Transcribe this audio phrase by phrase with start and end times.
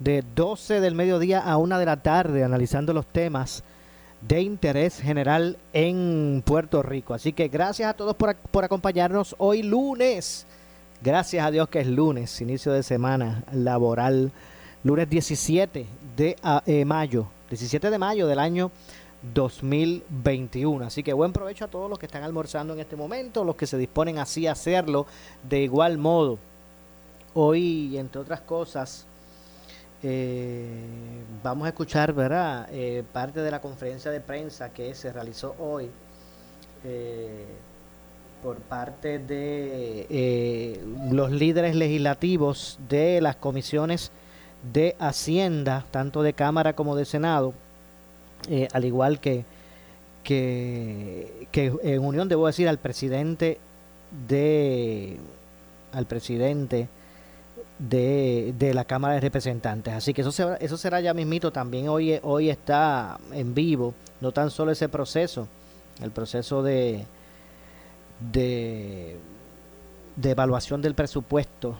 [0.00, 3.62] de 12 del mediodía a 1 de la tarde analizando los temas
[4.22, 7.14] de interés general en Puerto Rico.
[7.14, 10.46] Así que gracias a todos por, por acompañarnos hoy lunes.
[11.02, 14.32] Gracias a Dios que es lunes, inicio de semana laboral,
[14.84, 18.70] lunes 17 de ah, eh, mayo, 17 de mayo del año
[19.34, 20.84] 2021.
[20.84, 23.66] Así que buen provecho a todos los que están almorzando en este momento, los que
[23.66, 25.06] se disponen así a hacerlo
[25.48, 26.38] de igual modo.
[27.32, 29.06] Hoy, entre otras cosas,
[30.02, 30.66] eh,
[31.42, 32.68] vamos a escuchar, ¿verdad?
[32.72, 35.90] Eh, parte de la conferencia de prensa que se realizó hoy
[36.84, 37.44] eh,
[38.42, 44.10] por parte de los líderes legislativos de las comisiones
[44.72, 47.52] de Hacienda, tanto de Cámara como de Senado,
[48.72, 49.44] al igual que,
[50.24, 53.58] que, que en unión, debo decir, al presidente
[54.26, 55.18] de
[55.92, 56.88] al presidente
[57.80, 59.94] de, de, la Cámara de Representantes.
[59.94, 61.50] Así que eso será, eso será ya mismito.
[61.50, 65.48] También hoy, hoy está en vivo, no tan solo ese proceso,
[66.02, 67.06] el proceso de,
[68.32, 69.18] de,
[70.16, 71.76] de evaluación del presupuesto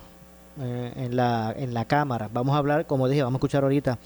[0.58, 2.30] eh, en, la, en la Cámara.
[2.32, 3.98] Vamos a hablar, como dije, vamos a escuchar ahorita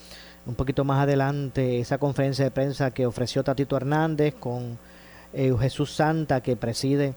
[0.47, 4.79] un poquito más adelante esa conferencia de prensa que ofreció Tatito Hernández con
[5.33, 7.15] eh, Jesús Santa que preside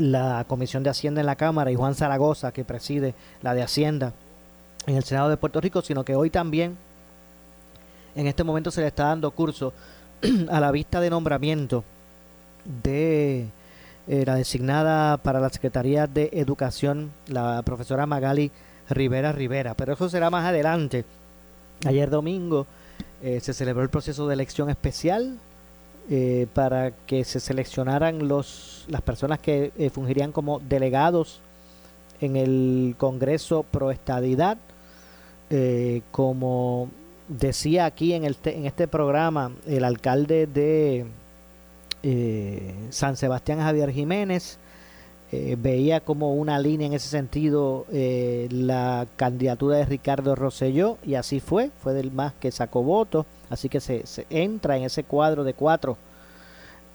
[0.00, 4.12] la Comisión de Hacienda en la Cámara y Juan Zaragoza, que preside la de Hacienda
[4.86, 6.76] en el Senado de Puerto Rico, sino que hoy también
[8.14, 9.72] en este momento se le está dando curso
[10.50, 11.84] a la vista de nombramiento
[12.82, 13.48] de
[14.08, 18.50] eh, la designada para la Secretaría de Educación, la profesora Magali
[18.88, 19.74] Rivera Rivera.
[19.74, 21.04] Pero eso será más adelante.
[21.86, 22.66] Ayer domingo
[23.22, 25.38] eh, se celebró el proceso de elección especial
[26.08, 31.40] eh, para que se seleccionaran los, las personas que eh, fungirían como delegados
[32.20, 34.58] en el Congreso Pro Estadidad.
[35.50, 36.88] Eh, como
[37.28, 41.06] decía aquí en, el en este programa el alcalde de
[42.04, 44.59] eh, San Sebastián Javier Jiménez,
[45.32, 51.14] eh, veía como una línea en ese sentido eh, la candidatura de Ricardo Rosselló y
[51.14, 55.44] así fue, fue del más que sacó votos, así que se, entra en ese cuadro
[55.44, 55.96] de cuatro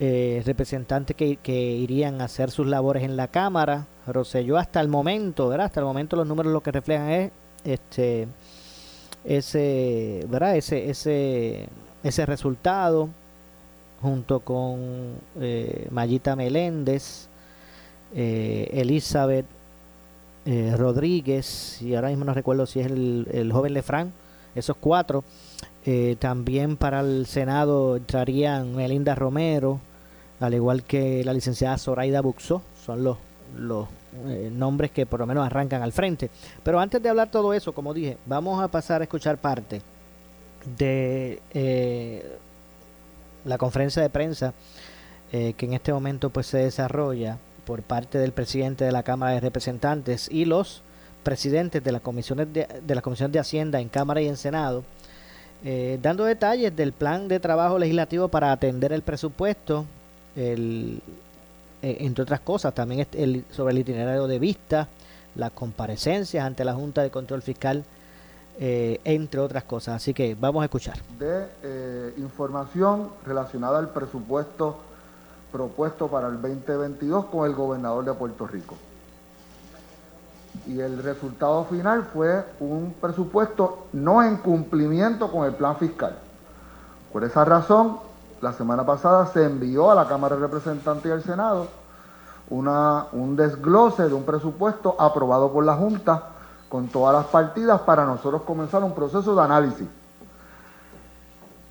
[0.01, 3.88] eh, representantes que, que, irían a hacer sus labores en la Cámara.
[4.06, 5.68] Rosselló hasta el momento, ¿verdad?
[5.68, 7.31] Hasta el momento los números lo que reflejan es
[7.63, 8.28] este
[9.24, 10.57] ese, ¿verdad?
[10.57, 11.69] Ese, ese,
[12.03, 13.07] ese resultado
[14.01, 15.16] junto con
[15.90, 17.29] Mayita Meléndez,
[18.14, 19.46] eh, Elizabeth
[20.46, 24.14] eh, Rodríguez, y ahora mismo no recuerdo si es el, el joven Lefran,
[24.56, 25.24] esos cuatro.
[25.88, 29.80] Eh, también para el Senado entrarían Melinda Romero,
[30.40, 33.18] al igual que la licenciada Zoraida Buxó, son los,
[33.56, 33.88] los
[34.26, 36.32] eh, nombres que por lo menos arrancan al frente.
[36.64, 39.82] Pero antes de hablar todo eso, como dije, vamos a pasar a escuchar parte
[40.78, 42.38] de eh,
[43.46, 44.54] la conferencia de prensa
[45.32, 49.40] que en este momento pues se desarrolla por parte del presidente de la Cámara de
[49.40, 50.81] Representantes y los
[51.24, 54.84] presidentes de las comisiones de, de, la Comisión de Hacienda en Cámara y en Senado,
[55.68, 59.86] eh, dando detalles del plan de trabajo legislativo para atender el presupuesto,
[60.36, 61.01] el,
[61.81, 64.88] eh, entre otras cosas, también el, sobre el itinerario de vista,
[65.34, 67.84] las comparecencias ante la Junta de Control Fiscal,
[68.60, 69.95] eh, entre otras cosas.
[69.95, 70.98] Así que vamos a escuchar.
[71.18, 74.78] De información relacionada al presupuesto
[75.56, 78.75] propuesto para el 2022 con el gobernador de Puerto Rico.
[80.68, 86.18] Y el resultado final fue un presupuesto no en cumplimiento con el plan fiscal.
[87.13, 88.00] Por esa razón,
[88.42, 91.68] la semana pasada se envió a la Cámara de Representantes y al Senado
[92.50, 96.31] una, un desglose de un presupuesto aprobado por la Junta
[96.68, 99.88] con todas las partidas para nosotros comenzar un proceso de análisis.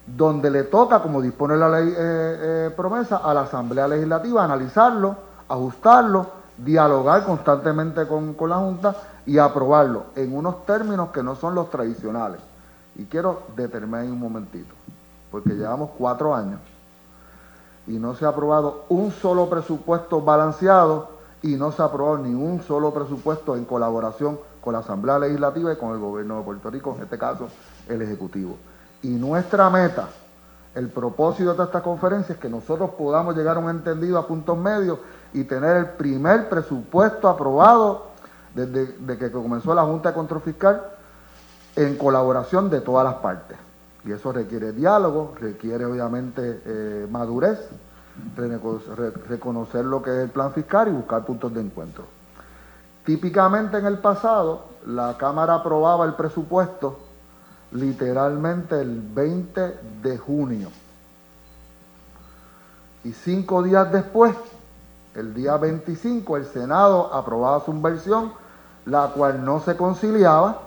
[0.06, 5.16] Donde le toca, como dispone la ley eh, eh, promesa, a la Asamblea Legislativa analizarlo,
[5.48, 6.26] ajustarlo,
[6.58, 8.94] dialogar constantemente con, con la Junta
[9.26, 12.40] y aprobarlo en unos términos que no son los tradicionales.
[12.96, 14.74] Y quiero determinar un momentito,
[15.30, 16.60] porque llevamos cuatro años
[17.86, 21.08] y no se ha aprobado un solo presupuesto balanceado
[21.42, 25.72] y no se ha aprobado ni un solo presupuesto en colaboración con la Asamblea Legislativa
[25.72, 27.48] y con el gobierno de Puerto Rico, en este caso
[27.88, 28.56] el Ejecutivo.
[29.04, 30.08] Y nuestra meta,
[30.74, 34.56] el propósito de esta conferencia es que nosotros podamos llegar a un entendido a puntos
[34.56, 34.98] medios
[35.34, 38.06] y tener el primer presupuesto aprobado
[38.54, 40.82] desde que comenzó la Junta de Control Fiscal
[41.76, 43.58] en colaboración de todas las partes.
[44.06, 47.58] Y eso requiere diálogo, requiere obviamente eh, madurez,
[49.28, 52.04] reconocer lo que es el plan fiscal y buscar puntos de encuentro.
[53.04, 57.03] Típicamente en el pasado, la Cámara aprobaba el presupuesto
[57.72, 60.70] literalmente el 20 de junio.
[63.04, 64.34] Y cinco días después,
[65.14, 68.32] el día 25, el Senado aprobaba su versión,
[68.86, 70.60] la cual no se conciliaba,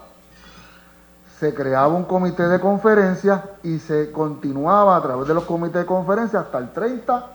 [1.40, 5.86] se creaba un comité de conferencia y se continuaba a través de los comités de
[5.86, 7.26] conferencia hasta el 30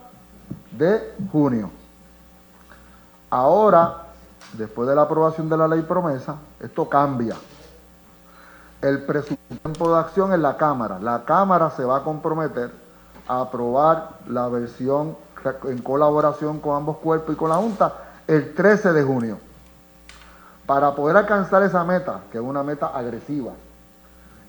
[0.77, 1.71] de junio.
[3.31, 4.07] Ahora,
[4.55, 7.37] después de la aprobación de la ley promesa, esto cambia.
[8.83, 10.99] El presupuesto de acción en la Cámara.
[10.99, 12.71] La Cámara se va a comprometer
[13.29, 15.17] a aprobar la versión
[15.65, 17.93] en colaboración con ambos cuerpos y con la Junta
[18.27, 19.39] el 13 de junio.
[20.67, 23.53] Para poder alcanzar esa meta, que es una meta agresiva,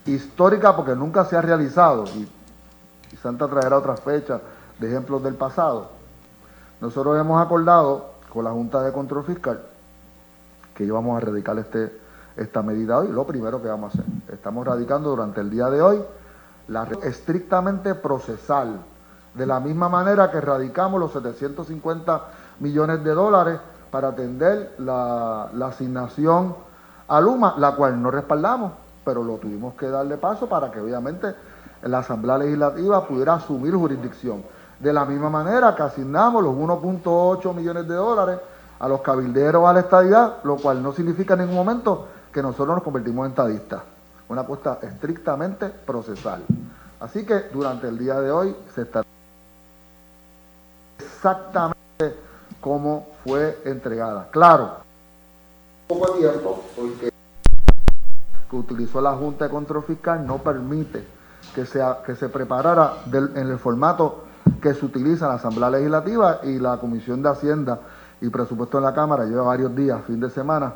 [0.05, 2.29] histórica porque nunca se ha realizado, y,
[3.21, 4.41] Santa traerá otras fechas
[4.79, 5.89] de ejemplos del pasado,
[6.81, 9.61] nosotros hemos acordado con la Junta de Control Fiscal
[10.73, 11.95] que íbamos a radicar este,
[12.35, 14.05] esta medida hoy, lo primero que vamos a hacer.
[14.43, 16.03] Estamos radicando durante el día de hoy
[16.67, 18.81] la estrictamente procesal,
[19.33, 22.21] de la misma manera que radicamos los 750
[22.59, 23.57] millones de dólares
[23.89, 26.57] para atender la, asignación
[27.07, 28.73] a Luma, la cual no respaldamos,
[29.05, 31.33] pero lo tuvimos que darle paso para que obviamente
[31.83, 34.43] la Asamblea Legislativa pudiera asumir jurisdicción.
[34.77, 38.39] De la misma manera que asignamos los 1.8 millones de dólares
[38.77, 42.75] a los cabilderos a la estadidad, lo cual no significa en ningún momento que nosotros
[42.75, 43.92] nos convertimos en estadistas.
[44.29, 46.43] Una apuesta estrictamente procesal.
[46.99, 49.03] Así que durante el día de hoy se está
[50.97, 51.75] exactamente
[52.61, 54.29] como fue entregada.
[54.31, 54.77] Claro,
[55.87, 57.11] poco tiempo, porque
[58.49, 61.05] que utilizó la Junta de Control Fiscal no permite
[61.55, 64.25] que, sea, que se preparara en el formato
[64.61, 67.79] que se utiliza en la Asamblea Legislativa y la Comisión de Hacienda
[68.21, 70.73] y Presupuesto en la Cámara lleva varios días, fin de semana,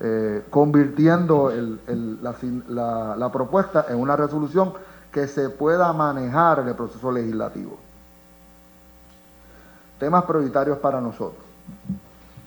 [0.00, 1.52] eh, convirtiendo
[2.68, 4.72] la, la propuesta en una resolución
[5.12, 7.78] que se pueda manejar en el proceso legislativo.
[9.98, 11.44] Temas prioritarios para nosotros.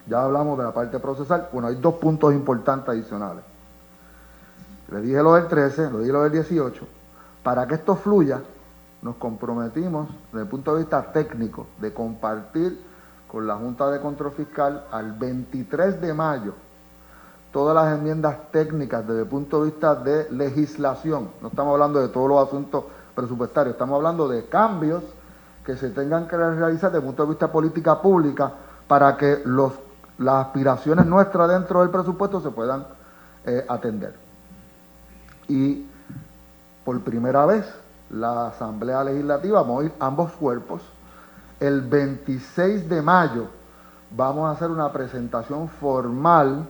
[0.05, 1.47] Ya hablamos de la parte procesal.
[1.53, 3.43] Bueno, hay dos puntos importantes adicionales.
[4.91, 6.87] Le dije lo del 13, lo dije lo del 18.
[7.43, 8.41] Para que esto fluya,
[9.01, 12.81] nos comprometimos desde el punto de vista técnico de compartir
[13.31, 16.53] con la Junta de Control Fiscal al 23 de mayo
[17.57, 21.31] todas las enmiendas técnicas desde el punto de vista de legislación.
[21.41, 22.83] No estamos hablando de todos los asuntos
[23.15, 25.01] presupuestarios, estamos hablando de cambios
[25.65, 28.51] que se tengan que realizar desde el punto de vista política pública
[28.87, 29.73] para que los,
[30.19, 32.85] las aspiraciones nuestras dentro del presupuesto se puedan
[33.43, 34.13] eh, atender
[35.47, 35.87] y
[36.85, 37.65] por primera vez
[38.11, 40.83] la Asamblea Legislativa, vamos a ir ambos cuerpos,
[41.59, 43.47] el 26 de mayo
[44.15, 46.67] vamos a hacer una presentación formal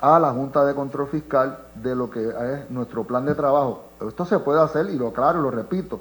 [0.00, 3.84] a la Junta de Control Fiscal de lo que es nuestro plan de trabajo.
[4.06, 6.00] Esto se puede hacer, y lo claro, lo repito,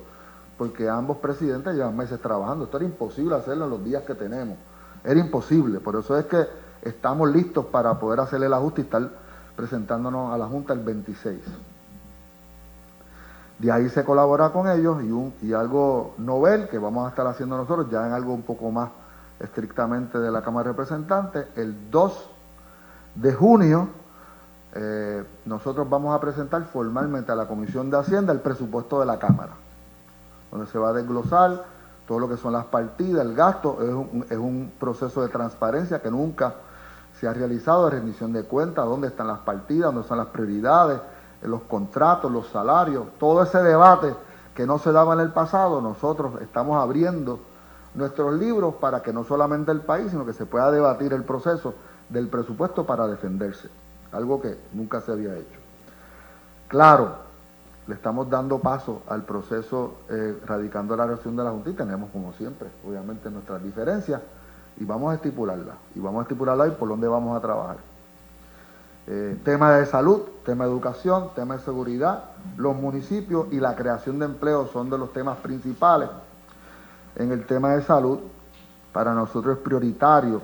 [0.58, 2.66] porque ambos presidentes llevan meses trabajando.
[2.66, 4.58] Esto era imposible hacerlo en los días que tenemos.
[5.04, 5.80] Era imposible.
[5.80, 6.46] Por eso es que
[6.82, 9.10] estamos listos para poder hacer el ajuste y estar
[9.56, 11.40] presentándonos a la Junta el 26.
[13.60, 17.26] De ahí se colabora con ellos y, un, y algo novel que vamos a estar
[17.28, 18.90] haciendo nosotros, ya en algo un poco más
[19.40, 22.30] estrictamente de la Cámara de Representantes, el 2
[23.16, 23.90] de junio
[24.76, 29.20] eh, nosotros vamos a presentar formalmente a la Comisión de Hacienda el presupuesto de la
[29.20, 29.52] Cámara,
[30.52, 31.64] donde se va a desglosar
[32.08, 36.02] todo lo que son las partidas, el gasto, es un, es un proceso de transparencia
[36.02, 36.56] que nunca
[37.20, 41.00] se ha realizado, de rendición de cuentas, dónde están las partidas, dónde están las prioridades,
[41.44, 44.16] los contratos, los salarios, todo ese debate
[44.56, 47.40] que no se daba en el pasado, nosotros estamos abriendo
[47.94, 51.76] nuestros libros para que no solamente el país, sino que se pueda debatir el proceso
[52.14, 53.70] del presupuesto para defenderse,
[54.12, 55.60] algo que nunca se había hecho.
[56.68, 57.16] Claro,
[57.88, 62.12] le estamos dando paso al proceso eh, radicando la reacción de la Junta y tenemos,
[62.12, 64.22] como siempre, obviamente nuestras diferencias
[64.78, 65.74] y vamos a estipularla.
[65.96, 67.78] Y vamos a estipularla y por dónde vamos a trabajar.
[69.06, 72.24] Eh, tema de salud, tema de educación, tema de seguridad,
[72.56, 76.10] los municipios y la creación de empleo son de los temas principales.
[77.16, 78.20] En el tema de salud,
[78.94, 80.42] para nosotros es prioritario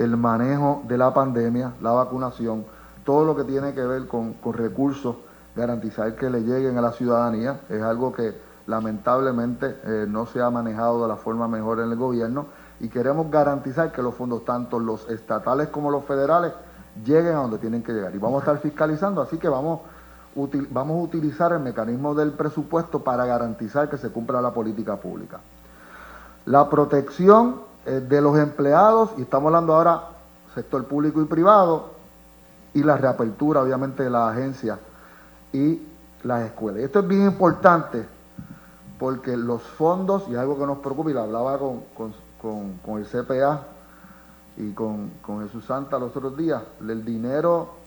[0.00, 2.64] el manejo de la pandemia, la vacunación,
[3.04, 5.16] todo lo que tiene que ver con, recursos,
[5.54, 8.34] garantizar que le lleguen a la ciudadanía, es algo que
[8.66, 12.46] lamentablemente eh, no se ha manejado de la forma mejor en el gobierno
[12.78, 16.52] y queremos garantizar que los fondos, tanto los estatales como los federales,
[17.04, 18.14] lleguen a donde tienen que llegar.
[18.14, 19.80] Y vamos a estar fiscalizando, así que vamos,
[20.70, 25.40] vamos a utilizar el mecanismo del presupuesto para garantizar que se cumpla la política pública.
[26.46, 30.08] La protección eh, de los empleados, y estamos hablando ahora
[30.54, 31.90] sector público y privado,
[32.74, 34.78] y la reapertura obviamente de las agencias
[35.52, 35.82] y
[36.22, 36.82] las escuelas.
[36.82, 38.06] Esto es bien importante
[38.98, 41.82] porque los fondos, y algo que nos preocupa, y lo hablaba con,
[42.40, 43.62] con, el CPA
[44.56, 47.80] y con, con Jesús Santa los otros días, el dinero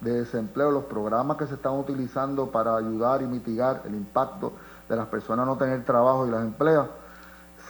[0.00, 4.52] de desempleo, los programas que se están utilizando para ayudar y mitigar el impacto
[4.88, 6.86] de las personas no tener trabajo y las empleos,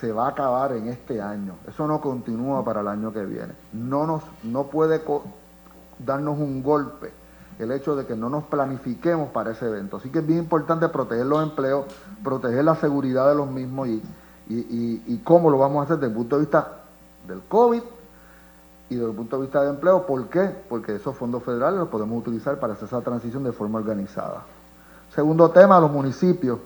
[0.01, 1.55] se va a acabar en este año.
[1.67, 3.55] Eso no continúa para el año que viene.
[3.73, 5.03] No, nos, no puede
[5.99, 7.13] darnos un golpe
[7.59, 9.97] el hecho de que no nos planifiquemos para ese evento.
[9.97, 11.87] Así que es bien importante proteger los empleos,
[12.23, 14.03] proteger la seguridad de los mismos y,
[14.49, 16.83] y, cómo lo vamos a hacer desde el punto de vista
[17.27, 17.83] del COVID
[18.91, 20.07] y desde el punto de vista de empleo.
[20.07, 20.55] ¿Por qué?
[20.69, 24.43] Porque esos fondos federales los podemos utilizar para hacer esa transición de forma organizada.
[25.15, 26.59] Segundo tema, los municipios.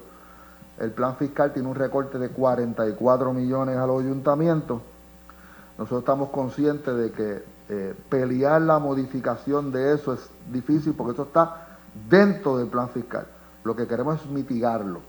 [0.80, 4.80] El plan fiscal tiene un recorte de 44 millones a los ayuntamientos.
[5.76, 11.24] Nosotros estamos conscientes de que eh, pelear la modificación de eso es difícil porque eso
[11.24, 11.68] está
[12.08, 13.26] dentro del plan fiscal.
[13.62, 15.00] Lo que queremos es mitigarlo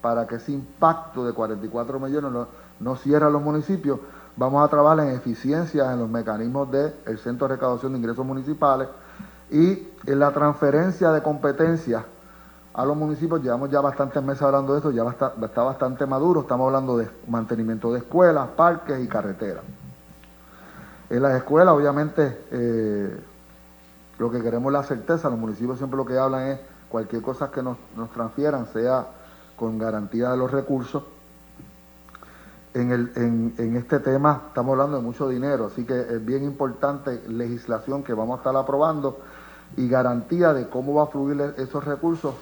[0.00, 2.46] para que ese impacto de 44 millones
[2.80, 4.00] no, cierre a los municipios.
[4.36, 8.88] Vamos a trabajar en eficiencia en los mecanismos del Centro de Recaudación de Ingresos Municipales
[9.50, 12.02] y en la transferencia de competencias
[12.74, 13.42] a los municipios.
[13.42, 16.42] Llevamos ya bastantes meses hablando de esto, ya está, bastante maduro.
[16.42, 19.64] Estamos hablando de mantenimiento de escuelas, parques y carreteras.
[21.10, 23.20] En las escuelas, obviamente, eh,
[24.18, 25.28] lo que queremos es la certeza.
[25.28, 29.06] Los municipios siempre lo que hablan es cualquier cosa que nos, nos transfieran, sea
[29.56, 31.04] con garantía de los recursos.
[32.74, 36.42] En, el, en, en, este tema estamos hablando de mucho dinero, así que es bien
[36.42, 39.20] importante legislación que vamos a estar aprobando
[39.76, 42.34] y garantía de cómo va a fluir esos recursos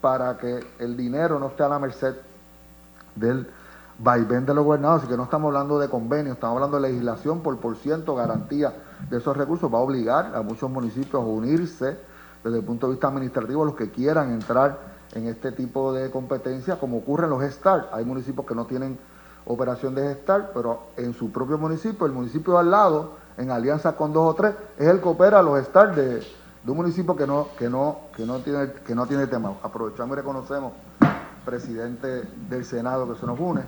[0.00, 2.14] para que el dinero no esté a la merced
[3.14, 3.48] del
[3.98, 7.40] vaivén de los gobernadores, así que no estamos hablando de convenios, estamos hablando de legislación
[7.40, 8.72] por por ciento, garantía
[9.10, 11.96] de esos recursos, va a obligar a muchos municipios a unirse
[12.44, 14.78] desde el punto de vista administrativo, los que quieran entrar
[15.14, 17.90] en este tipo de competencias, como ocurre en los STAR.
[17.92, 18.98] Hay municipios que no tienen
[19.46, 24.12] operación de gestar, pero en su propio municipio, el municipio al lado, en alianza con
[24.12, 26.22] dos o tres, es el que opera los STAR de,
[26.66, 29.54] un municipio que no, que no, que no tiene, que no tiene tema.
[29.62, 30.72] Aprovechamos y reconocemos
[31.44, 33.62] presidente del Senado que se nos une.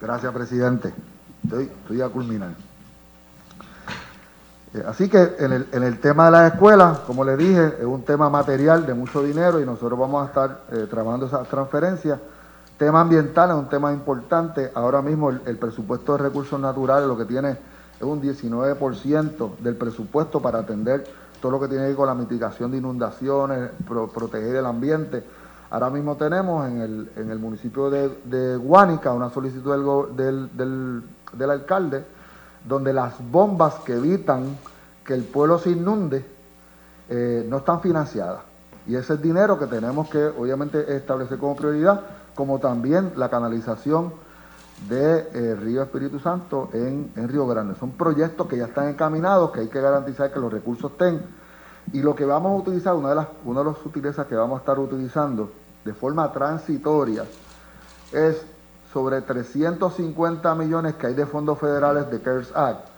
[0.00, 0.94] Gracias, presidente.
[1.44, 2.50] Estoy, estoy a culminar.
[4.72, 7.84] Eh, así que en el, en el, tema de las escuelas, como le dije, es
[7.84, 12.18] un tema material de mucho dinero y nosotros vamos a estar eh, trabajando esas transferencias.
[12.78, 14.70] Tema ambiental es un tema importante.
[14.74, 20.40] Ahora mismo el, presupuesto de recursos naturales lo que tiene es un 19% del presupuesto
[20.40, 21.04] para atender
[21.40, 25.24] todo lo que tiene que ver con la mitigación de inundaciones, proteger el ambiente.
[25.70, 31.02] Ahora mismo tenemos en el, en el municipio de, de Guánica una solicitud del, del,
[31.32, 32.04] del alcalde
[32.66, 34.56] donde las bombas que evitan
[35.04, 36.24] que el pueblo se inunde
[37.08, 38.40] eh, no están financiadas.
[38.86, 42.00] Y ese es dinero que tenemos que obviamente establecer como prioridad,
[42.36, 44.12] como también la canalización
[44.88, 47.74] de eh, Río Espíritu Santo en, Río Grande.
[47.74, 51.22] Son proyectos que ya están encaminados, que hay que garantizar que los recursos estén.
[51.92, 54.58] Y lo que vamos a utilizar, una de las, una de las sutilezas que vamos
[54.58, 55.50] a estar utilizando
[55.84, 57.24] de forma transitoria,
[58.12, 58.44] es
[58.92, 62.88] sobre 350 millones que hay de fondos federales de CARES Act,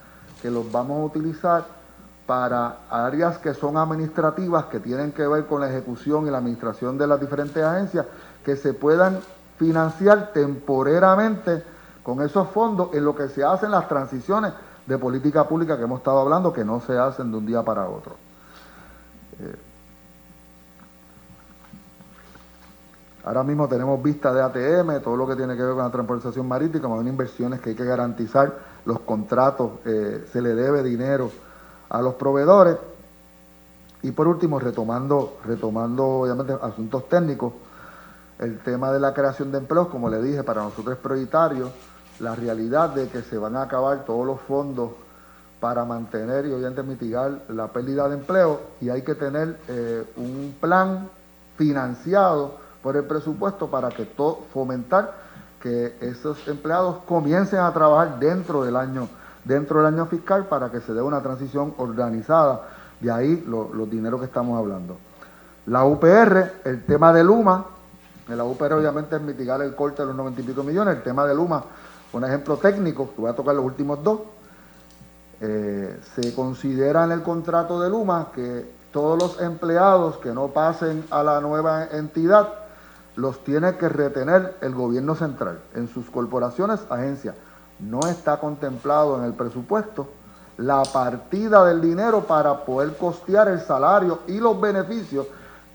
[0.43, 1.79] que los vamos a utilizar
[2.29, 6.99] para áreas que son administrativas, que tienen que ver con la ejecución y la administración
[6.99, 8.05] de las diferentes agencias,
[8.49, 9.21] que se puedan
[9.59, 11.63] financiar temporeramente
[12.03, 14.55] con esos fondos en lo que se hacen las transiciones
[14.87, 17.87] de política pública que hemos estado hablando, que no se hacen de un día para
[17.91, 18.17] otro.
[19.39, 19.55] Eh,
[23.23, 26.49] Ahora mismo tenemos vista de ATM, todo lo que tiene que ver con la transportación
[26.49, 31.31] marítima, hay inversiones que hay que garantizar los contratos, eh, se le debe dinero
[31.91, 32.79] a los proveedores.
[34.01, 37.53] Y por último, retomando, retomando obviamente asuntos técnicos,
[38.39, 41.71] el tema de la creación de empleos, como le dije, para nosotros es prioritario,
[42.21, 44.91] la realidad de que se van a acabar todos los fondos
[45.61, 50.55] para mantener y obviamente mitigar la pérdida de empleo y hay que tener eh, un
[50.61, 51.09] plan
[51.57, 55.15] financiado por el presupuesto para que todo fomentar
[55.61, 59.09] que esos empleados comiencen a trabajar dentro del año
[59.45, 62.69] dentro del año fiscal para que se dé una transición organizada.
[63.01, 64.99] De ahí los dineros que estamos hablando.
[65.67, 67.65] La UPR el tema de Luma
[68.37, 71.25] la UPR obviamente es mitigar el corte de los 90 y pico millones el tema
[71.27, 71.65] de Luma
[72.13, 74.21] un ejemplo técnico que voy a tocar los últimos dos
[75.41, 81.05] eh, se considera en el contrato de Luma que todos los empleados que no pasen
[81.11, 82.49] a la nueva entidad
[83.15, 87.35] los tiene que retener el gobierno central en sus corporaciones, agencias.
[87.79, 90.09] No está contemplado en el presupuesto
[90.57, 95.27] la partida del dinero para poder costear el salario y los beneficios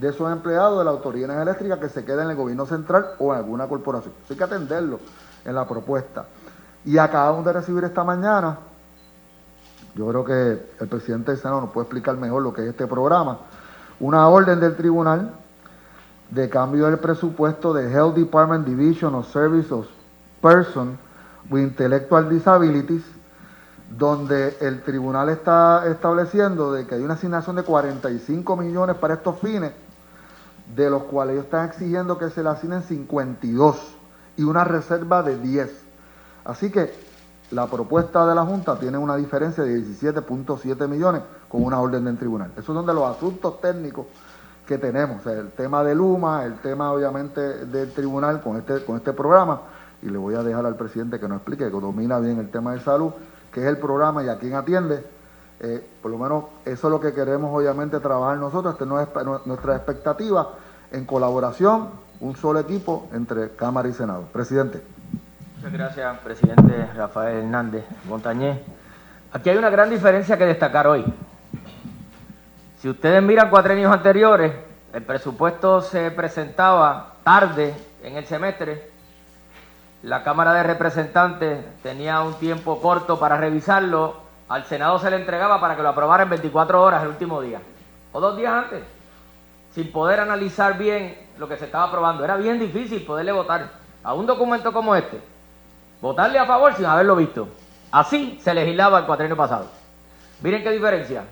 [0.03, 3.33] de esos empleados de la Autoridad Eléctrica que se queden en el gobierno central o
[3.33, 4.13] en alguna corporación.
[4.29, 4.99] hay que atenderlo
[5.45, 6.25] en la propuesta.
[6.85, 8.57] Y acabamos de recibir esta mañana
[9.95, 12.87] yo creo que el presidente del Senado nos puede explicar mejor lo que es este
[12.87, 13.39] programa.
[13.99, 15.33] Una orden del tribunal
[16.31, 19.85] de cambio del presupuesto de Health Department Division of Service of
[20.41, 20.97] Person
[21.51, 23.03] with Intellectual Disabilities,
[23.95, 29.37] donde el tribunal está estableciendo de que hay una asignación de 45 millones para estos
[29.39, 29.73] fines,
[30.75, 33.95] de los cuales ellos están exigiendo que se le asignen 52
[34.37, 35.69] y una reserva de 10.
[36.45, 36.93] Así que
[37.51, 42.17] la propuesta de la Junta tiene una diferencia de 17.7 millones con una orden del
[42.17, 42.51] tribunal.
[42.57, 44.07] Esos son de los asuntos técnicos
[44.65, 49.11] que tenemos, el tema de Luma, el tema obviamente del tribunal con este, con este
[49.11, 49.61] programa,
[50.01, 52.73] y le voy a dejar al presidente que nos explique, que domina bien el tema
[52.73, 53.11] de salud,
[53.51, 55.05] qué es el programa y a quién atiende.
[55.59, 59.75] Eh, por lo menos eso es lo que queremos obviamente trabajar nosotros, esta es nuestra
[59.75, 60.55] expectativa
[60.91, 61.89] en colaboración,
[62.19, 64.23] un solo equipo entre Cámara y Senado.
[64.33, 64.81] Presidente.
[65.57, 68.59] Muchas gracias, presidente Rafael Hernández Montañez.
[69.31, 71.05] Aquí hay una gran diferencia que destacar hoy.
[72.79, 74.51] Si ustedes miran cuatro años anteriores,
[74.93, 78.91] el presupuesto se presentaba tarde en el semestre,
[80.03, 85.59] la Cámara de Representantes tenía un tiempo corto para revisarlo, al Senado se le entregaba
[85.59, 87.61] para que lo aprobara en 24 horas el último día,
[88.11, 88.83] o dos días antes,
[89.73, 92.23] sin poder analizar bien lo que se estaba aprobando.
[92.23, 93.69] Era bien difícil poderle votar
[94.03, 95.33] a un documento como este
[96.03, 97.47] votarle a favor sin haberlo visto.
[97.89, 99.67] Así se legislaba el cuatrienio pasado.
[100.41, 101.23] Miren qué diferencia.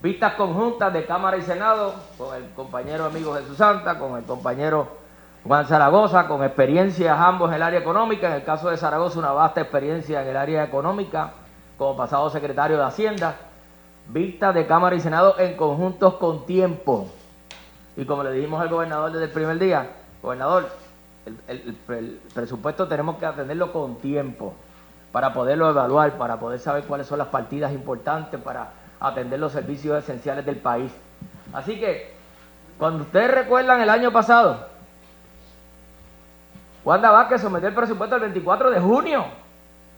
[0.00, 4.88] Vistas conjuntas de Cámara y Senado con el compañero amigo Jesús Santa, con el compañero
[5.44, 8.28] Juan Zaragoza, con experiencias ambos en el área económica.
[8.28, 11.32] En el caso de Zaragoza, una vasta experiencia en el área económica
[11.78, 13.36] como pasado secretario de Hacienda.
[14.08, 17.08] Vistas de Cámara y Senado en conjuntos con tiempo.
[17.96, 19.90] Y como le dijimos al gobernador desde el primer día,
[20.22, 20.68] gobernador,
[21.48, 24.54] el, presupuesto tenemos que atenderlo con tiempo
[25.10, 29.98] para poderlo evaluar, para poder saber cuáles son las partidas importantes para atender los servicios
[29.98, 30.92] esenciales del país.
[31.52, 32.14] Así que,
[32.78, 34.66] cuando ustedes recuerdan el año pasado,
[36.84, 39.24] Wanda Vázquez sometió el presupuesto el 24 de junio,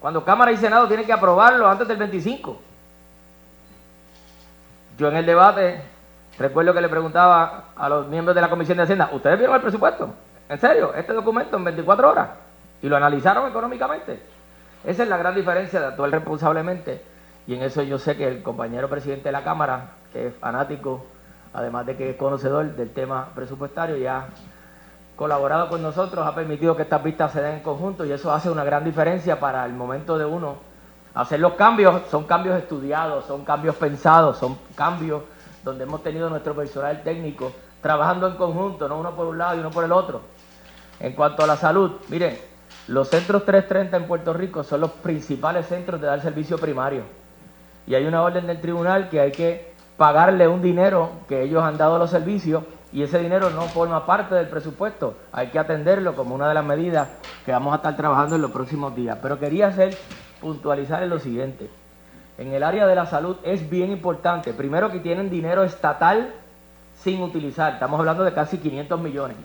[0.01, 2.61] cuando Cámara y Senado tienen que aprobarlo antes del 25.
[4.97, 5.83] Yo en el debate
[6.39, 9.63] recuerdo que le preguntaba a los miembros de la Comisión de Hacienda, ¿ustedes vieron el
[9.63, 10.15] presupuesto?
[10.49, 12.29] En serio, este documento en 24 horas.
[12.81, 14.23] Y lo analizaron económicamente.
[14.85, 17.03] Esa es la gran diferencia de actuar responsablemente.
[17.47, 21.07] Y en eso yo sé que el compañero presidente de la Cámara, que es fanático,
[21.53, 24.29] además de que es conocedor del tema presupuestario, ya
[25.19, 28.49] colaborado con nosotros, ha permitido que estas vistas se den en conjunto y eso hace
[28.49, 30.59] una gran diferencia para el momento de uno
[31.13, 32.03] hacer los cambios.
[32.09, 35.23] Son cambios estudiados, son cambios pensados, son cambios
[35.65, 37.51] donde hemos tenido nuestro personal técnico
[37.83, 40.21] trabajando en conjunto, no uno por un lado y uno por el otro.
[41.01, 42.39] En cuanto a la salud, miren,
[42.87, 47.03] los centros 330 en Puerto Rico son los principales centros de dar servicio primario.
[47.89, 51.77] Y hay una orden del tribunal que hay que pagarle un dinero que ellos han
[51.77, 55.17] dado a los servicios y ese dinero no forma parte del presupuesto.
[55.33, 57.09] Hay que atenderlo como una de las medidas
[57.45, 59.19] que vamos a estar trabajando en los próximos días.
[59.21, 59.97] Pero quería hacer
[60.41, 61.71] puntualizar en lo siguiente.
[62.39, 66.33] En el área de la salud es bien importante, primero que tienen dinero estatal
[66.95, 69.37] sin utilizar, estamos hablando de casi 500 millones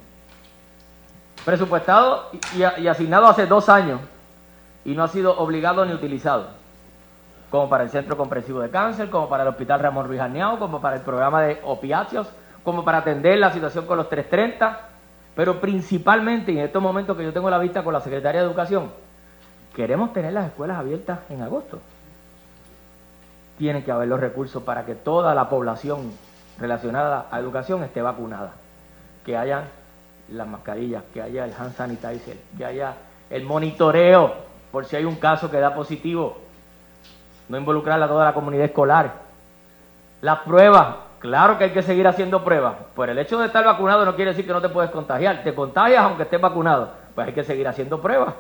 [1.46, 4.00] presupuestado y, asignado hace dos años
[4.86, 6.48] y no ha sido obligado ni utilizado,
[7.50, 10.22] como para el Centro Comprensivo de Cáncer, como para el Hospital Ramón Ruiz
[10.60, 12.28] como para el programa de opiáceos,
[12.63, 14.89] como para atender la situación con los 330,
[15.36, 18.91] pero principalmente en estos momentos que yo tengo la vista con la Secretaria de Educación,
[19.76, 21.80] queremos tener las escuelas abiertas en agosto.
[23.58, 26.12] Tienen que haber los recursos para que toda la población
[26.60, 28.54] relacionada a educación esté vacunada.
[29.26, 29.65] Que haya
[30.30, 32.93] las mascarillas, que haya el hand sanitizer, que haya
[33.30, 34.34] el monitoreo
[34.71, 36.38] por si hay un caso que da positivo.
[37.47, 39.13] No involucrar a toda la comunidad escolar.
[40.21, 42.76] Las pruebas, claro que hay que seguir haciendo pruebas.
[42.94, 45.42] Por el hecho de estar vacunado no quiere decir que no te puedes contagiar.
[45.42, 46.92] Te contagias aunque estés vacunado.
[47.16, 48.34] Pues hay que seguir haciendo pruebas.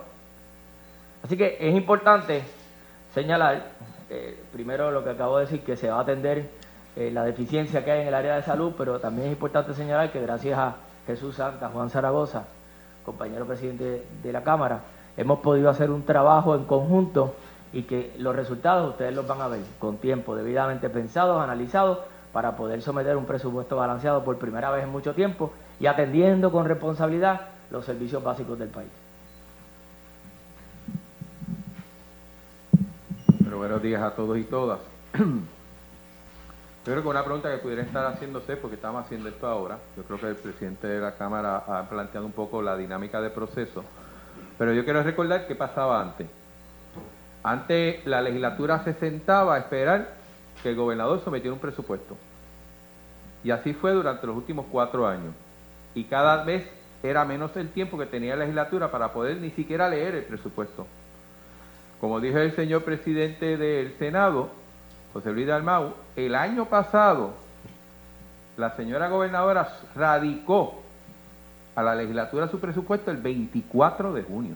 [1.23, 2.43] Así que es importante
[3.13, 3.69] señalar,
[4.09, 6.49] eh, primero lo que acabo de decir, que se va a atender
[6.97, 10.11] eh, la deficiencia que hay en el área de salud, pero también es importante señalar
[10.11, 10.75] que gracias a
[11.07, 12.43] Jesús Santa, Juan Zaragoza,
[13.05, 14.81] compañero presidente de la Cámara,
[15.15, 17.33] hemos podido hacer un trabajo en conjunto
[17.71, 21.99] y que los resultados ustedes los van a ver con tiempo, debidamente pensados, analizados,
[22.33, 26.65] para poder someter un presupuesto balanceado por primera vez en mucho tiempo y atendiendo con
[26.65, 28.89] responsabilidad los servicios básicos del país.
[33.43, 34.79] Pero buenos días a todos y todas.
[36.85, 40.03] Yo creo que una pregunta que pudiera estar haciéndose, porque estamos haciendo esto ahora, yo
[40.03, 43.85] creo que el presidente de la Cámara ha planteado un poco la dinámica de proceso,
[44.57, 46.27] pero yo quiero recordar qué pasaba antes.
[47.41, 50.22] Antes la legislatura se sentaba a esperar
[50.63, 52.17] que el gobernador sometiera un presupuesto.
[53.43, 55.33] Y así fue durante los últimos cuatro años.
[55.93, 56.65] Y cada vez
[57.03, 60.87] era menos el tiempo que tenía la legislatura para poder ni siquiera leer el presupuesto.
[61.99, 64.49] Como dijo el señor presidente del Senado,
[65.11, 67.33] José Luis Dalmau, el año pasado
[68.55, 70.81] la señora gobernadora radicó
[71.75, 74.55] a la legislatura su presupuesto el 24 de junio.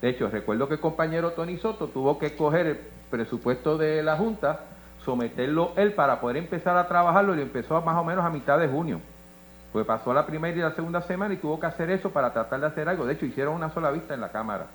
[0.00, 2.78] De hecho, recuerdo que el compañero Tony Soto tuvo que coger el
[3.10, 4.60] presupuesto de la Junta,
[5.04, 8.68] someterlo él para poder empezar a trabajarlo y empezó más o menos a mitad de
[8.68, 9.00] junio.
[9.72, 12.60] Pues pasó la primera y la segunda semana y tuvo que hacer eso para tratar
[12.60, 13.06] de hacer algo.
[13.06, 14.66] De hecho, hicieron una sola vista en la Cámara.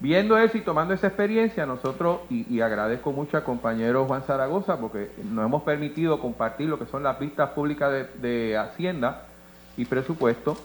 [0.00, 5.10] Viendo eso y tomando esa experiencia, nosotros, y, agradezco mucho al compañero Juan Zaragoza, porque
[5.24, 9.24] nos hemos permitido compartir lo que son las vistas públicas de, Hacienda
[9.76, 10.56] y presupuesto.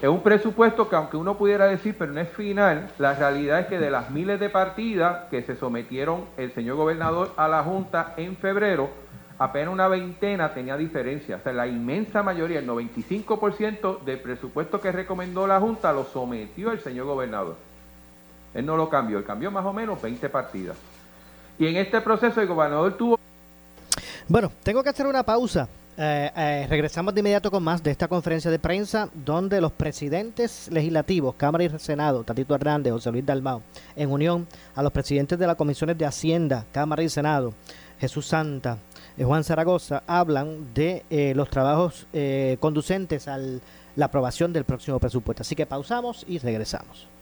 [0.00, 3.66] Es un presupuesto que aunque uno pudiera decir, pero no es final, la realidad es
[3.66, 8.12] que de las miles de partidas que se sometieron el señor gobernador a la Junta
[8.16, 8.90] en febrero,
[9.38, 11.36] apenas una veintena tenía diferencia.
[11.36, 16.72] O sea, la inmensa mayoría, el 95% del presupuesto que recomendó la Junta lo sometió
[16.72, 17.56] el señor gobernador.
[18.52, 20.76] Él no lo cambió, él cambió más o menos 20 partidas.
[21.58, 23.23] Y en este proceso el gobernador tuvo...
[24.26, 25.68] Bueno, tengo que hacer una pausa.
[25.98, 30.68] Eh, eh, regresamos de inmediato con más de esta conferencia de prensa donde los presidentes
[30.72, 33.62] legislativos, Cámara y Senado, Tatito Hernández, José Luis Dalmao,
[33.94, 37.52] en unión a los presidentes de las comisiones de Hacienda, Cámara y Senado,
[38.00, 38.78] Jesús Santa,
[39.18, 41.04] eh, Juan Zaragoza, hablan de
[41.36, 42.06] los trabajos
[42.60, 45.42] conducentes a la aprobación del próximo presupuesto.
[45.42, 47.13] Así que pausamos y regresamos.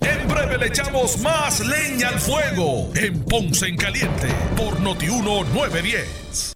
[0.00, 6.54] En breve le echamos más leña al fuego en Ponce en Caliente por Notiuno 910.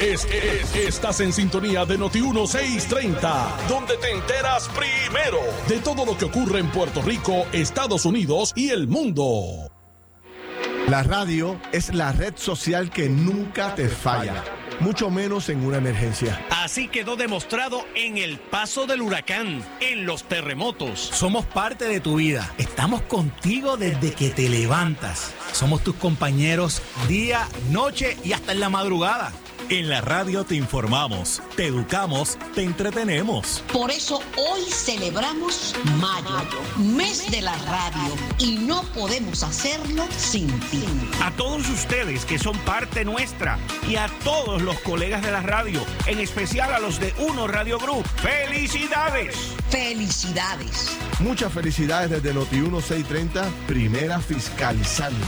[0.00, 0.26] Es,
[0.74, 6.60] estás en sintonía de Noti 630, donde te enteras primero de todo lo que ocurre
[6.60, 9.70] en Puerto Rico, Estados Unidos y el mundo.
[10.88, 16.44] La radio es la red social que nunca te falla mucho menos en una emergencia.
[16.50, 21.00] Así quedó demostrado en el paso del huracán, en los terremotos.
[21.00, 22.52] Somos parte de tu vida.
[22.58, 25.34] Estamos contigo desde que te levantas.
[25.52, 29.32] Somos tus compañeros día, noche y hasta en la madrugada.
[29.68, 33.64] En la radio te informamos, te educamos, te entretenemos.
[33.72, 36.44] Por eso hoy celebramos Mayo,
[36.76, 40.84] mes de la radio, y no podemos hacerlo sin ti.
[41.20, 45.80] A todos ustedes que son parte nuestra y a todos los colegas de la radio,
[46.06, 49.34] en especial a los de Uno Radio Group, ¡felicidades!
[49.70, 50.96] ¡Felicidades!
[51.18, 55.26] Muchas felicidades desde Noti 1630, primera fiscalizando.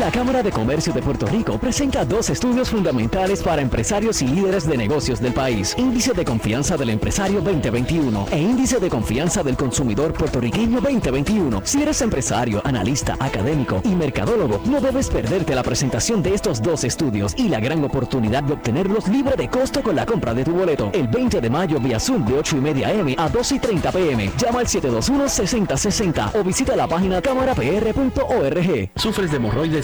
[0.00, 4.66] La Cámara de Comercio de Puerto Rico presenta dos estudios fundamentales para empresarios y líderes
[4.66, 5.74] de negocios del país.
[5.78, 11.62] Índice de confianza del empresario 2021 e Índice de confianza del consumidor puertorriqueño 2021.
[11.64, 16.82] Si eres empresario, analista, académico y mercadólogo, no debes perderte la presentación de estos dos
[16.82, 20.54] estudios y la gran oportunidad de obtenerlos libre de costo con la compra de tu
[20.54, 20.90] boleto.
[20.92, 23.92] El 20 de mayo vía Zoom de 8 y media M a 2 y 30
[23.92, 24.30] PM.
[24.38, 28.90] Llama al 721-6060 o visita la página cámarapr.org.
[28.96, 29.83] ¿Sufres de hemorroides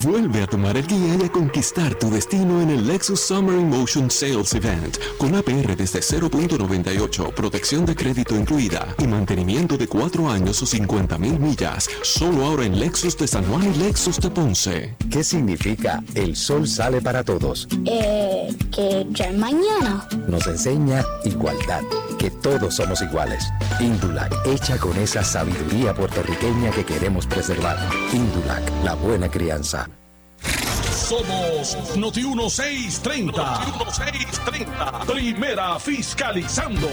[0.00, 4.10] Vuelve a tomar el guía y a conquistar tu destino en el Lexus Summer Emotion
[4.10, 10.62] Sales Event con APR desde 0.98, protección de crédito incluida y mantenimiento de 4 años
[10.62, 11.88] o 50 mil millas.
[12.02, 14.96] Solo ahora en Lexus de San Juan y Lexus de Ponce.
[15.10, 17.66] ¿Qué significa el sol sale para todos?
[17.86, 20.06] Eh, que ya es mañana.
[20.28, 21.82] Nos enseña igualdad,
[22.30, 23.52] todos somos iguales.
[23.80, 27.78] Indulac, hecha con esa sabiduría puertorriqueña que queremos preservar.
[28.12, 29.88] Indulac, la buena crianza.
[30.90, 33.42] Somos Noti 1630.
[33.42, 35.04] Noti 1630.
[35.06, 36.88] Primera fiscalizando.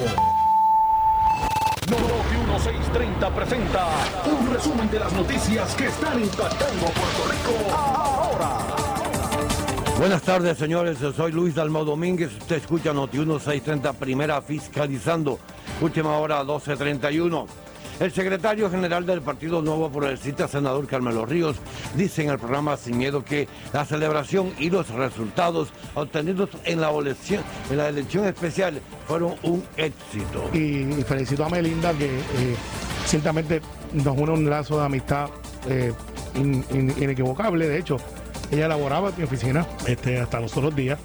[1.89, 3.87] Noti 1630 presenta
[4.25, 8.12] un resumen de las noticias que están impactando Puerto Rico.
[10.03, 10.97] Buenas tardes, señores.
[11.15, 12.29] Soy Luis Dalmau Domínguez.
[12.37, 15.39] Usted escucha Noti 1630 Primera fiscalizando.
[15.79, 17.47] Última hora 1231.
[18.01, 21.55] El secretario general del Partido Nuevo Progresista, senador Carmelo Ríos,
[21.95, 26.89] dice en el programa Sin Miedo que la celebración y los resultados obtenidos en la
[26.91, 30.49] elección, en la elección especial fueron un éxito.
[30.53, 32.55] Y, felicito a Melinda que eh,
[33.05, 33.61] ciertamente
[33.93, 35.29] nos une un lazo de amistad
[35.69, 35.93] eh,
[36.35, 37.69] in- in- inequivocable.
[37.69, 37.97] De hecho,
[38.53, 40.99] ella laboraba en mi oficina este, hasta los otros días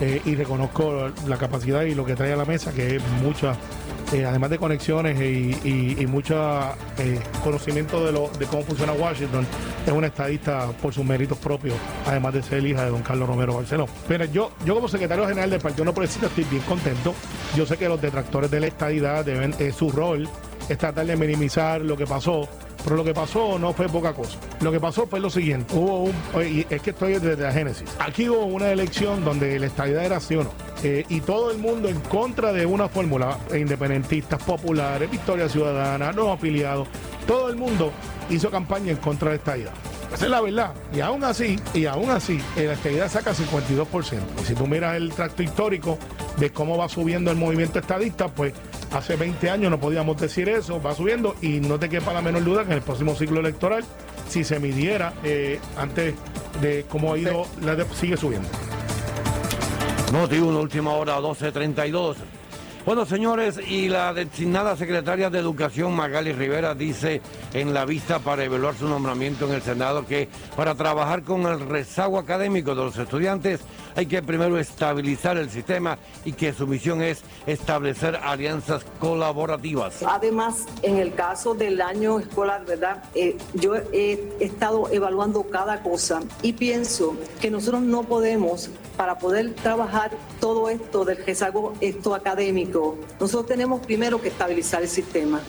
[0.00, 3.54] eh, y reconozco la capacidad y lo que trae a la mesa, que es mucha,
[4.12, 6.34] eh, además de conexiones y, y- mucho
[6.98, 9.46] eh, conocimiento de, lo, de cómo funciona Washington,
[9.86, 11.74] es una estadista por sus méritos propios,
[12.06, 13.86] además de ser hija de don Carlos Romero Barceló.
[14.08, 17.14] Pero yo, yo como secretario general del Partido No Progresista estoy bien contento.
[17.56, 20.28] Yo sé que los detractores de la estadidad deben, su rol
[20.68, 22.48] es tratar de minimizar lo que pasó.
[22.84, 24.38] Pero lo que pasó no fue poca cosa.
[24.60, 25.74] Lo que pasó fue lo siguiente.
[25.74, 26.14] Hubo un.
[26.46, 27.88] Y es que estoy desde la Génesis.
[27.98, 30.50] Aquí hubo una elección donde la estadidad era sí o no.
[30.82, 33.38] Eh, y todo el mundo en contra de una fórmula.
[33.52, 36.88] eh, Independentistas, populares, Victoria Ciudadana, no afiliados.
[37.26, 37.92] Todo el mundo
[38.30, 39.72] hizo campaña en contra de la estadidad.
[40.12, 40.72] Esa es la verdad.
[40.92, 44.20] Y aún así, y aún así, eh, la estadidad saca 52%.
[44.42, 45.98] Y si tú miras el tracto histórico
[46.38, 48.52] de cómo va subiendo el movimiento estadista, pues
[48.92, 52.44] hace 20 años no podíamos decir eso, va subiendo y no te quepa la menor
[52.44, 53.84] duda que en el próximo ciclo electoral,
[54.28, 56.14] si se midiera eh, antes
[56.60, 58.48] de cómo ha ido, la de- sigue subiendo.
[60.12, 62.16] Noti 1, última hora 12.32.
[62.84, 67.20] Bueno, señores, y la designada secretaria de Educación, Magali Rivera, dice
[67.52, 71.60] en la vista para evaluar su nombramiento en el Senado que para trabajar con el
[71.60, 73.60] rezago académico de los estudiantes
[73.94, 80.02] hay que primero estabilizar el sistema y que su misión es establecer alianzas colaborativas.
[80.02, 83.02] Además, en el caso del año escolar, ¿verdad?
[83.14, 89.54] Eh, yo he estado evaluando cada cosa y pienso que nosotros no podemos, para poder
[89.54, 95.40] trabajar todo esto del rezago esto académico, nosotros tenemos primero que estabilizar el sistema.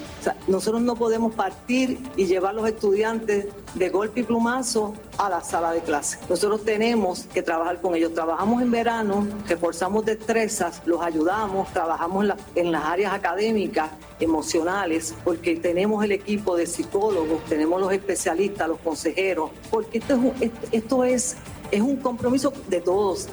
[0.47, 5.41] Nosotros no podemos partir y llevar a los estudiantes de golpe y plumazo a la
[5.41, 6.19] sala de clase.
[6.29, 8.13] Nosotros tenemos que trabajar con ellos.
[8.31, 13.91] Trabajamos en verano, reforzamos destrezas, los ayudamos, trabajamos en, la- en las áreas académicas,
[14.21, 20.49] emocionales, porque tenemos el equipo de psicólogos, tenemos los especialistas, los consejeros, porque esto es,
[20.71, 21.35] esto- es,
[21.71, 23.27] es un compromiso de todos.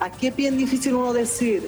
[0.00, 1.66] Aquí es bien difícil uno decir,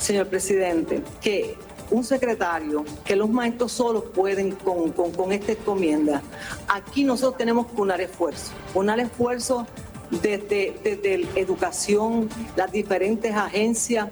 [0.00, 1.56] señor presidente, que
[1.92, 6.20] un secretario, que los maestros solos pueden con, con, con esta encomienda.
[6.66, 9.64] Aquí nosotros tenemos que unar esfuerzo, unar esfuerzo
[10.10, 14.08] desde, desde educación, las diferentes agencias,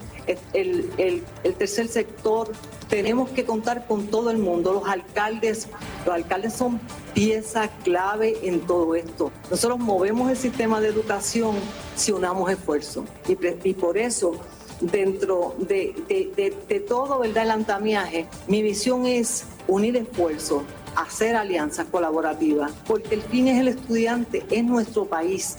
[0.53, 1.23] el, el-
[1.55, 2.51] tercer sector.
[2.89, 5.69] Tenemos que contar con todo el mundo, los alcaldes.
[6.05, 6.81] Los alcaldes son
[7.15, 9.33] pieza clave en todo esto.
[9.51, 11.57] Nosotros movemos el sistema de educación
[11.97, 13.05] si unamos esfuerzo.
[13.29, 14.33] Y, por eso
[14.81, 17.45] dentro de, de- de- de todo ¿verdad?
[17.45, 20.63] el andamiaje, mi visión es unir esfuerzos,
[20.97, 25.57] hacer alianzas colaborativas, porque el fin es el estudiante, es nuestro país.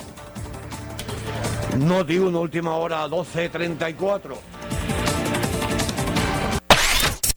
[1.78, 4.38] Noti 1, última hora, 12.34.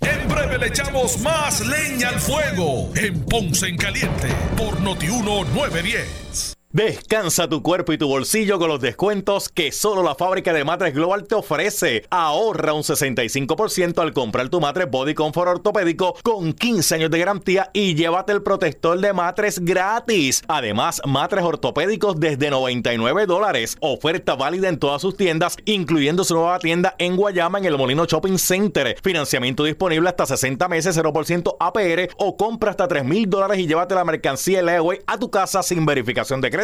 [0.01, 6.58] En breve le echamos más leña al fuego en Ponce en Caliente por Notiuno 910.
[6.71, 10.93] Descansa tu cuerpo y tu bolsillo con los descuentos que solo la fábrica de matres
[10.93, 12.05] Global te ofrece.
[12.11, 17.71] Ahorra un 65% al comprar tu matres Body Comfort ortopédico con 15 años de garantía
[17.73, 20.43] y llévate el protector de matres gratis.
[20.47, 23.79] Además, matres ortopédicos desde 99 dólares.
[23.81, 28.05] Oferta válida en todas sus tiendas, incluyendo su nueva tienda en Guayama en el Molino
[28.05, 28.95] Shopping Center.
[29.03, 33.95] Financiamiento disponible hasta 60 meses, 0% APR o compra hasta 3 mil dólares y llévate
[33.95, 36.58] la mercancía Leeway a tu casa sin verificación de crédito.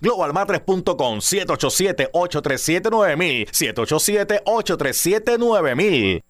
[0.00, 6.29] Globalmatres.com 787-837-9000 787-837-9000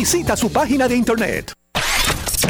[0.01, 1.53] Visita su página de internet.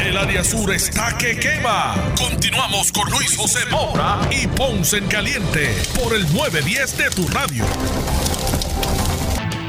[0.00, 1.94] El área sur está que quema.
[2.18, 5.68] Continuamos con Luis José Moura y Ponce en Caliente
[6.02, 7.62] por el 910 de tu radio.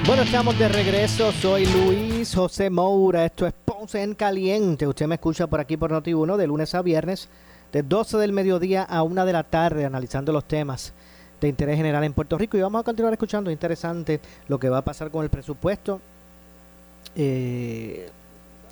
[0.07, 1.33] Bueno, estamos de regreso.
[1.33, 3.25] Soy Luis José Moura.
[3.25, 4.87] Esto es Ponce en Caliente.
[4.87, 7.27] Usted me escucha por aquí por Noti1 de lunes a viernes,
[7.73, 10.93] de 12 del mediodía a 1 de la tarde, analizando los temas
[11.41, 12.55] de interés general en Puerto Rico.
[12.55, 13.51] Y vamos a continuar escuchando.
[13.51, 15.99] Interesante lo que va a pasar con el presupuesto.
[17.15, 18.09] Eh,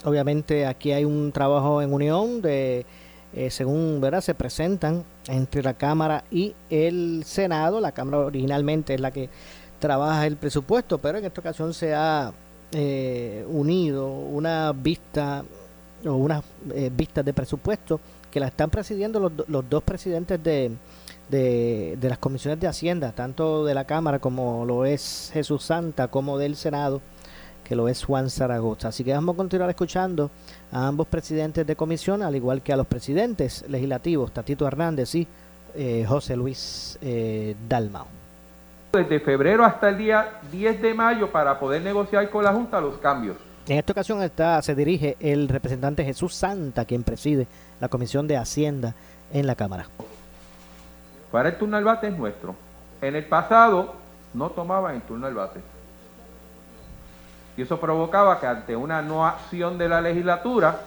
[0.03, 2.85] obviamente aquí hay un trabajo en unión de
[3.33, 7.79] eh, según verdad se presentan entre la Cámara y el Senado.
[7.79, 9.29] La Cámara originalmente es la que
[9.79, 12.33] trabaja el presupuesto, pero en esta ocasión se ha
[12.71, 15.43] eh, unido una vista
[16.05, 17.99] o unas eh, vistas de presupuesto
[18.29, 20.71] que la están presidiendo los, los dos presidentes de,
[21.29, 26.09] de, de las comisiones de Hacienda, tanto de la Cámara como lo es Jesús Santa,
[26.09, 27.01] como del Senado,
[27.71, 28.89] que lo es Juan Zaragoza.
[28.89, 30.29] Así que vamos a continuar escuchando
[30.73, 35.25] a ambos presidentes de comisión, al igual que a los presidentes legislativos, Tatito Hernández y
[35.73, 38.07] eh, José Luis eh, Dalmao.
[38.91, 42.97] Desde febrero hasta el día 10 de mayo para poder negociar con la Junta los
[42.97, 43.37] cambios.
[43.65, 47.47] En esta ocasión está, se dirige el representante Jesús Santa, quien preside
[47.79, 48.95] la Comisión de Hacienda
[49.31, 49.85] en la Cámara.
[51.31, 52.53] Para el turno al bate es nuestro.
[53.01, 53.93] En el pasado
[54.33, 55.70] no tomaban el turno al bate.
[57.57, 60.79] Y eso provocaba que ante una no acción de la legislatura,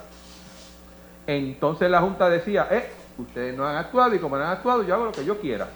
[1.26, 4.94] entonces la Junta decía, eh, ustedes no han actuado y como no han actuado, yo
[4.94, 5.68] hago lo que yo quiera.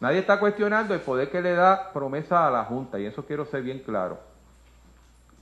[0.00, 3.44] Nadie está cuestionando el poder que le da promesa a la Junta, y eso quiero
[3.46, 4.18] ser bien claro.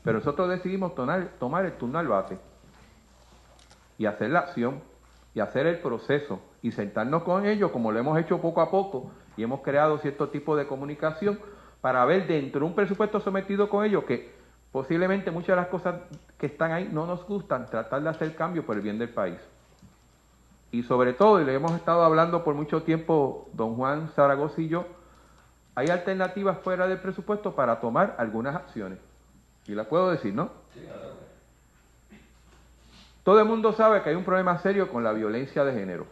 [0.02, 2.38] Pero nosotros decidimos tomar, tomar el turno al bate
[3.98, 4.80] y hacer la acción
[5.34, 9.10] y hacer el proceso y sentarnos con ellos como lo hemos hecho poco a poco
[9.36, 11.38] y hemos creado cierto tipo de comunicación
[11.80, 14.34] para ver dentro de un presupuesto sometido con ellos que
[14.72, 15.96] posiblemente muchas de las cosas
[16.38, 19.38] que están ahí no nos gustan, tratar de hacer cambios por el bien del país.
[20.70, 24.68] Y sobre todo, y le hemos estado hablando por mucho tiempo don Juan Zaragoza y
[24.68, 24.86] yo,
[25.74, 28.98] hay alternativas fuera del presupuesto para tomar algunas acciones.
[29.66, 30.50] Y las puedo decir, ¿no?
[33.22, 36.06] Todo el mundo sabe que hay un problema serio con la violencia de género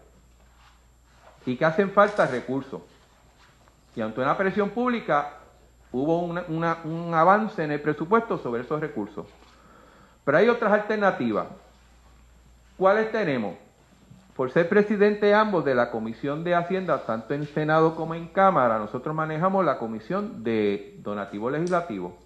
[1.47, 2.83] y que hacen falta recursos.
[3.95, 5.35] Y ante una presión pública
[5.95, 9.27] hubo un avance en el presupuesto sobre esos recursos.
[10.25, 11.47] Pero hay otras alternativas.
[12.77, 13.55] ¿Cuáles tenemos?
[14.35, 18.79] Por ser presidente ambos de la Comisión de Hacienda, tanto en Senado como en Cámara,
[18.79, 22.17] nosotros manejamos la Comisión de Donativo Legislativo.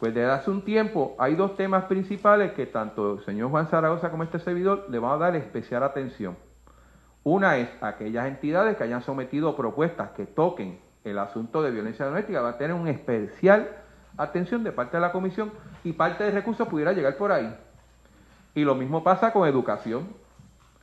[0.00, 4.10] Pues desde hace un tiempo hay dos temas principales que tanto el señor Juan Zaragoza
[4.10, 6.36] como este servidor le vamos a dar especial atención.
[7.22, 12.40] Una es aquellas entidades que hayan sometido propuestas que toquen el asunto de violencia doméstica,
[12.40, 13.68] va a tener una especial
[14.16, 15.52] atención de parte de la comisión
[15.84, 17.54] y parte de recursos pudiera llegar por ahí.
[18.54, 20.08] Y lo mismo pasa con educación.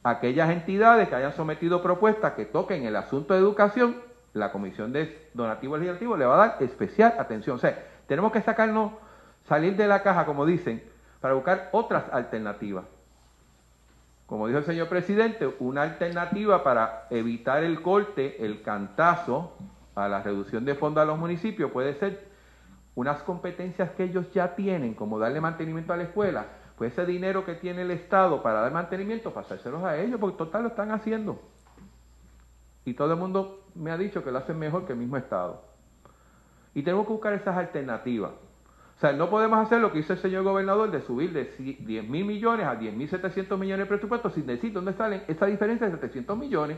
[0.01, 3.97] Aquellas entidades que hayan sometido propuestas que toquen el asunto de educación,
[4.33, 7.57] la comisión de donativo legislativo le va a dar especial atención.
[7.57, 8.93] O sea, tenemos que sacarnos,
[9.45, 10.83] salir de la caja, como dicen,
[11.19, 12.85] para buscar otras alternativas.
[14.25, 19.53] Como dijo el señor presidente, una alternativa para evitar el corte, el cantazo
[19.95, 22.27] a la reducción de fondos a los municipios puede ser
[22.95, 26.45] unas competencias que ellos ya tienen, como darle mantenimiento a la escuela,
[26.77, 30.63] pues ese dinero que tiene el Estado para dar mantenimiento, pasárselos a ellos, porque total
[30.63, 31.39] lo están haciendo.
[32.85, 35.61] Y todo el mundo me ha dicho que lo hacen mejor que el mismo Estado.
[36.73, 38.31] Y tenemos que buscar esas alternativas.
[38.97, 42.07] O sea, no podemos hacer lo que hizo el señor gobernador de subir de 10
[42.07, 45.87] mil millones a 10 mil 700 millones de presupuesto sin decir dónde salen esa diferencia
[45.87, 46.77] de 700 millones.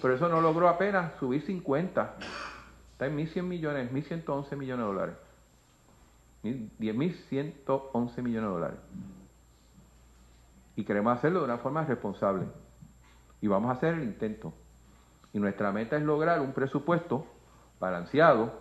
[0.00, 2.16] Pero eso no logró apenas subir 50.
[2.92, 5.14] Está en 1.100 millones, 1.111 millones de dólares.
[6.42, 8.78] 10.111 millones de dólares.
[10.76, 12.46] Y queremos hacerlo de una forma responsable.
[13.40, 14.52] Y vamos a hacer el intento.
[15.32, 17.26] Y nuestra meta es lograr un presupuesto
[17.78, 18.52] balanceado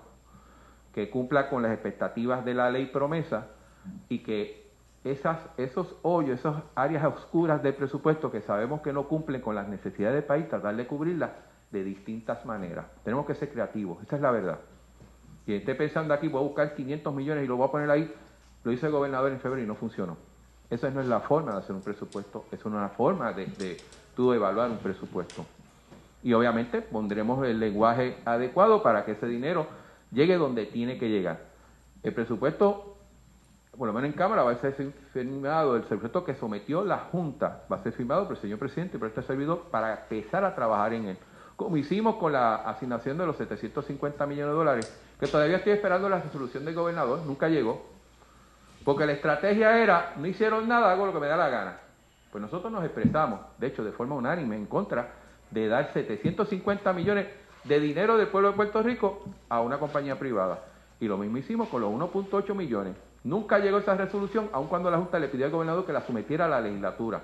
[0.94, 3.48] que cumpla con las expectativas de la ley promesa
[4.08, 4.69] y que
[5.04, 10.16] esos hoyos, esas áreas oscuras del presupuesto que sabemos que no cumplen con las necesidades
[10.16, 11.32] del país, tratar de cubrirlas
[11.72, 12.86] de distintas maneras.
[13.04, 14.60] Tenemos que ser creativos, esa es la verdad.
[15.46, 18.14] Y esté pensando aquí, voy a buscar 500 millones y lo voy a poner ahí,
[18.64, 20.18] lo hizo el gobernador en febrero y no funcionó.
[20.70, 23.78] Esa no es la forma de hacer un presupuesto, es una forma de, de
[24.16, 25.46] tú evaluar un presupuesto.
[26.22, 29.68] Y obviamente pondremos el lenguaje adecuado para que ese dinero
[30.12, 31.40] llegue donde tiene que llegar.
[32.04, 32.89] El presupuesto,
[33.80, 34.74] por lo menos en Cámara, va a ser
[35.14, 38.98] firmado, el presupuesto que sometió la Junta, va a ser firmado por el señor presidente
[38.98, 41.18] y por este servidor para empezar a trabajar en él.
[41.56, 46.10] Como hicimos con la asignación de los 750 millones de dólares, que todavía estoy esperando
[46.10, 47.86] la resolución del gobernador, nunca llegó,
[48.84, 51.78] porque la estrategia era, no hicieron nada, hago lo que me da la gana.
[52.34, 55.14] Pues nosotros nos expresamos, de hecho, de forma unánime, en contra
[55.52, 57.28] de dar 750 millones
[57.64, 60.66] de dinero del pueblo de Puerto Rico a una compañía privada.
[61.00, 63.09] Y lo mismo hicimos con los 1.8 millones.
[63.30, 66.46] Nunca llegó esa resolución, aun cuando la Junta le pidió al gobernador que la sometiera
[66.46, 67.22] a la legislatura.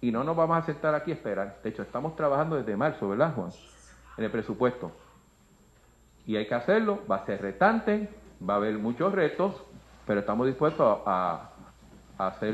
[0.00, 1.60] Y no nos vamos a sentar aquí a esperar.
[1.62, 3.50] De hecho, estamos trabajando desde marzo, ¿verdad, Juan?
[4.18, 4.90] En el presupuesto.
[6.26, 8.08] Y hay que hacerlo, va a ser retante,
[8.42, 9.62] va a haber muchos retos,
[10.08, 11.50] pero estamos dispuestos a,
[12.18, 12.52] a hacer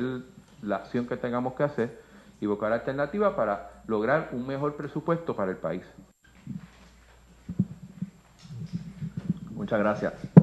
[0.61, 2.03] la acción que tengamos que hacer
[2.39, 5.85] y buscar alternativas para lograr un mejor presupuesto para el país.
[9.55, 10.36] Muchas gracias.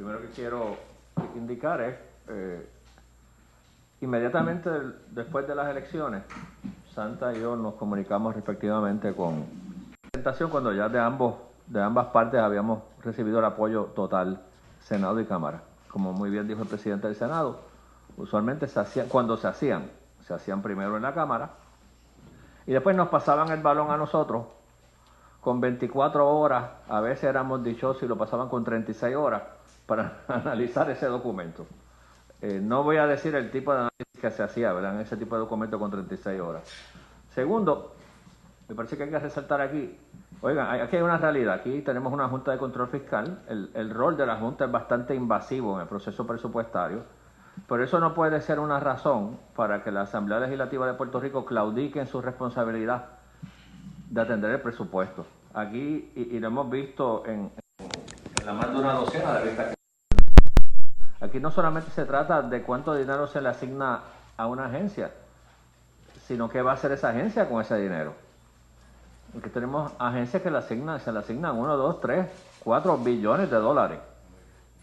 [0.00, 0.76] Primero que quiero
[1.36, 1.94] indicar es,
[2.28, 2.66] eh,
[4.00, 4.70] inmediatamente
[5.10, 6.22] después de las elecciones,
[6.94, 9.44] Santa y yo nos comunicamos respectivamente con
[10.10, 11.34] presentación cuando ya de ambos
[11.66, 14.40] de ambas partes habíamos recibido el apoyo total
[14.80, 15.60] Senado y Cámara.
[15.88, 17.60] Como muy bien dijo el presidente del Senado,
[18.16, 19.90] usualmente se hacían, cuando se hacían,
[20.26, 21.50] se hacían primero en la Cámara
[22.66, 24.46] y después nos pasaban el balón a nosotros
[25.42, 29.59] con 24 horas, a veces éramos dichosos y lo pasaban con 36 horas
[29.90, 31.66] para analizar ese documento.
[32.40, 34.94] Eh, no voy a decir el tipo de análisis que se hacía, ¿verdad?
[34.94, 36.62] En ese tipo de documento con 36 horas.
[37.30, 37.96] Segundo,
[38.68, 39.98] me parece que hay que resaltar aquí,
[40.42, 44.26] oigan, aquí hay una realidad, aquí tenemos una Junta de Control Fiscal, el, rol de
[44.26, 47.02] la Junta es bastante invasivo en el proceso presupuestario,
[47.68, 51.44] pero eso no puede ser una razón para que la Asamblea Legislativa de Puerto Rico
[51.44, 53.06] claudique en su responsabilidad
[54.08, 55.26] de atender el presupuesto.
[55.52, 57.50] Aquí, y, y lo hemos visto en,
[58.40, 59.79] en la más de una docena de vistas
[61.20, 64.00] Aquí no solamente se trata de cuánto dinero se le asigna
[64.36, 65.10] a una agencia,
[66.26, 68.14] sino qué va a hacer esa agencia con ese dinero.
[69.32, 72.26] Porque tenemos agencias que le asignan, se le asignan 1, 2, 3,
[72.64, 73.98] 4 billones de dólares.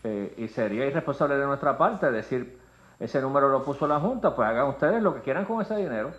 [0.04, 2.60] Eh, y sería irresponsable de nuestra parte decir,
[3.00, 6.12] ese número lo puso la Junta, pues hagan ustedes lo que quieran con ese dinero.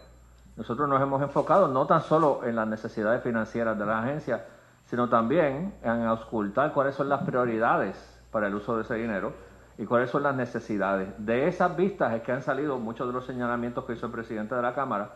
[0.56, 4.44] Nosotros nos hemos enfocado no tan solo en las necesidades financieras de la agencia,
[4.86, 7.96] sino también en auscultar cuáles son las prioridades
[8.32, 9.47] para el uso de ese dinero
[9.79, 11.09] y cuáles son las necesidades.
[11.18, 14.55] De esas vistas es que han salido muchos de los señalamientos que hizo el presidente
[14.55, 15.12] de la Cámara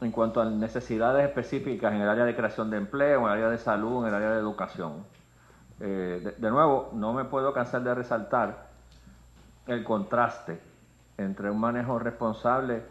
[0.00, 3.48] en cuanto a necesidades específicas en el área de creación de empleo, en el área
[3.48, 5.04] de salud, en el área de educación.
[5.80, 8.66] Eh, de, de nuevo, no me puedo cansar de resaltar
[9.66, 10.60] el contraste
[11.16, 12.82] entre un manejo responsable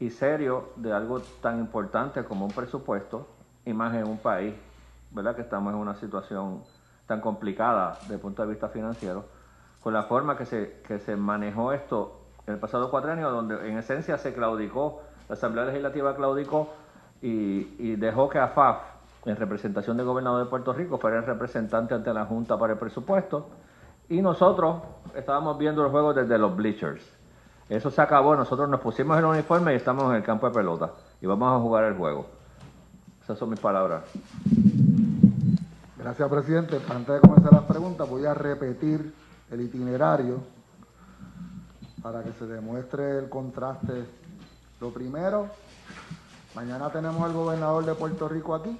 [0.00, 3.26] y serio de algo tan importante como un presupuesto
[3.64, 4.54] y más en un país,
[5.10, 5.34] ¿verdad?
[5.34, 6.62] Que estamos en una situación
[7.06, 9.24] tan complicada desde el punto de vista financiero,
[9.90, 14.18] la forma que se, que se manejó esto en el pasado cuatrenio, donde en esencia
[14.18, 16.68] se claudicó, la Asamblea Legislativa claudicó
[17.20, 18.78] y, y dejó que AFAF,
[19.26, 22.78] en representación del gobernador de Puerto Rico, fuera el representante ante la Junta para el
[22.78, 23.48] presupuesto,
[24.08, 24.82] y nosotros
[25.14, 27.04] estábamos viendo el juego desde los bleachers.
[27.68, 30.92] Eso se acabó, nosotros nos pusimos el uniforme y estamos en el campo de pelota
[31.20, 32.26] y vamos a jugar el juego.
[33.22, 34.04] Esas son mis palabras.
[35.98, 36.80] Gracias, presidente.
[36.88, 39.12] Antes de comenzar las preguntas, voy a repetir
[39.50, 40.40] el itinerario
[42.02, 44.06] para que se demuestre el contraste.
[44.80, 45.48] Lo primero,
[46.54, 48.78] mañana tenemos al gobernador de Puerto Rico aquí.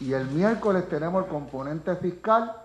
[0.00, 2.56] Y el miércoles tenemos el componente fiscal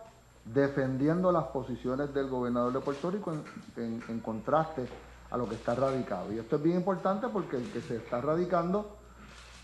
[0.46, 3.34] defendiendo las posiciones del gobernador de Puerto Rico
[3.76, 4.88] en, contraste
[5.30, 6.32] a lo que está radicado.
[6.32, 8.98] Y esto es bien importante porque el que se está radicando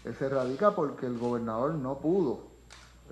[0.03, 2.52] se radica porque el gobernador no pudo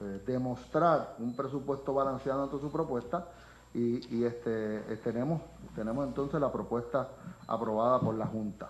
[0.02, 3.28] eh, demostrar un presupuesto balanceado ante su propuesta
[3.74, 5.42] y, este, eh, tenemos,
[5.76, 7.08] tenemos entonces la propuesta
[7.48, 8.70] aprobada por la Junta.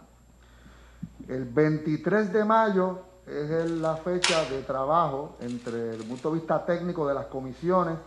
[1.28, 7.08] El 23 de mayo es la fecha de trabajo entre el punto de vista técnico
[7.08, 7.98] de las comisiones,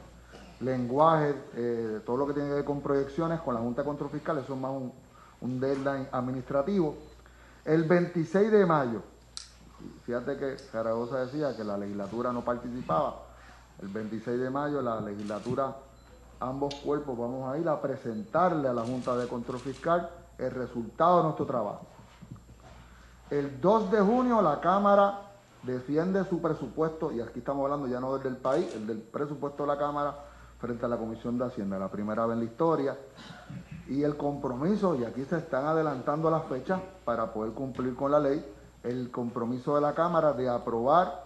[0.61, 4.11] lenguaje, eh, todo lo que tiene que ver con proyecciones, con la Junta de Control
[4.11, 4.93] Fiscal, eso es más un,
[5.41, 6.97] un deadline administrativo.
[7.65, 9.03] El 26 de mayo,
[10.05, 13.23] fíjate que Zaragoza decía que la legislatura no participaba,
[13.81, 15.75] el 26 de mayo la legislatura,
[16.41, 21.19] ambos cuerpos vamos a ir a presentarle a la Junta de Control Fiscal el resultado
[21.19, 21.87] de nuestro trabajo.
[23.31, 25.23] El 2 de junio la Cámara
[25.63, 29.63] defiende su presupuesto, y aquí estamos hablando ya no del del país, el del presupuesto
[29.63, 30.15] de la Cámara
[30.61, 32.97] frente a la Comisión de Hacienda, la primera vez en la historia.
[33.89, 38.21] Y el compromiso, y aquí se están adelantando las fechas para poder cumplir con la
[38.21, 38.45] ley,
[38.85, 41.25] el compromiso de la Cámara de aprobar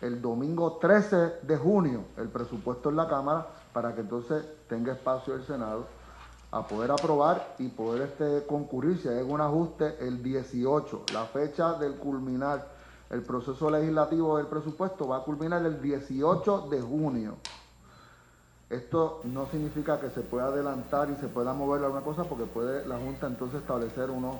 [0.00, 5.34] el domingo 13 de junio el presupuesto en la Cámara para que entonces tenga espacio
[5.34, 5.86] el Senado
[6.52, 11.04] a poder aprobar y poder este, concurrir si hay algún ajuste el 18.
[11.12, 12.66] La fecha del culminar
[13.10, 17.36] el proceso legislativo del presupuesto va a culminar el 18 de junio.
[18.68, 22.86] Esto no significa que se pueda adelantar y se pueda mover alguna cosa porque puede
[22.86, 24.36] la Junta entonces establecer unos,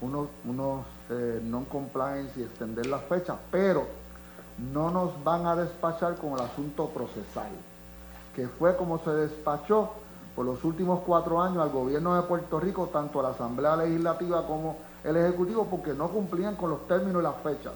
[0.00, 3.86] unos, unos eh, non-compliance y extender las fechas, pero
[4.72, 7.50] no nos van a despachar con el asunto procesal,
[8.34, 9.90] que fue como se despachó
[10.34, 14.46] por los últimos cuatro años al gobierno de Puerto Rico, tanto a la Asamblea Legislativa
[14.46, 17.72] como el Ejecutivo, porque no cumplían con los términos y las fechas.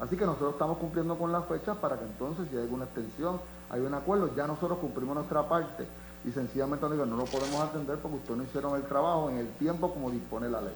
[0.00, 3.40] Así que nosotros estamos cumpliendo con las fechas para que entonces, si hay alguna extensión,
[3.70, 5.86] hay un acuerdo, ya nosotros cumplimos nuestra parte
[6.24, 9.38] y sencillamente nos digan, no lo podemos atender porque ustedes no hicieron el trabajo en
[9.38, 10.74] el tiempo como dispone la ley.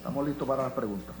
[0.00, 1.14] Estamos listos para las preguntas.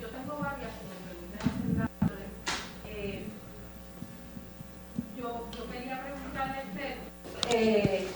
[0.00, 0.70] Yo tengo varias
[1.04, 1.88] preguntas.
[2.86, 3.26] Eh,
[5.18, 6.96] yo, yo quería preguntarle a usted,
[7.50, 8.08] eh,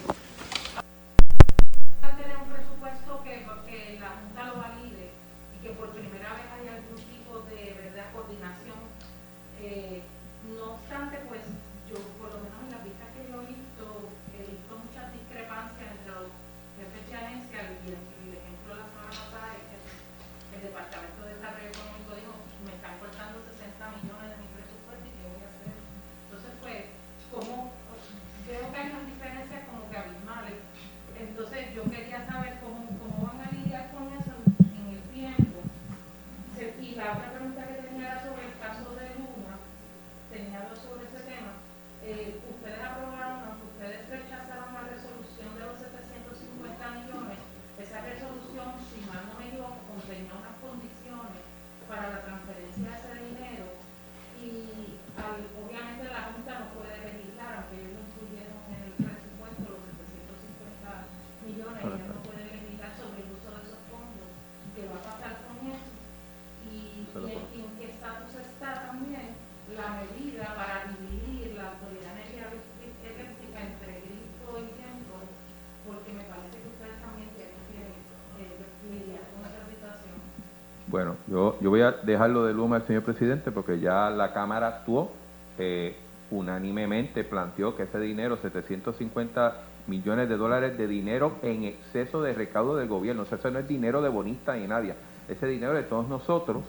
[80.95, 84.68] Bueno, yo, yo voy a dejarlo de Luma al señor presidente porque ya la Cámara
[84.68, 85.11] actuó
[85.59, 85.97] eh,
[86.30, 89.57] unánimemente, planteó que ese dinero, 750
[89.88, 93.59] millones de dólares de dinero en exceso de recaudo del gobierno, o sea, eso no
[93.59, 94.95] es dinero de bonista ni nadie,
[95.28, 96.62] ese dinero de todos nosotros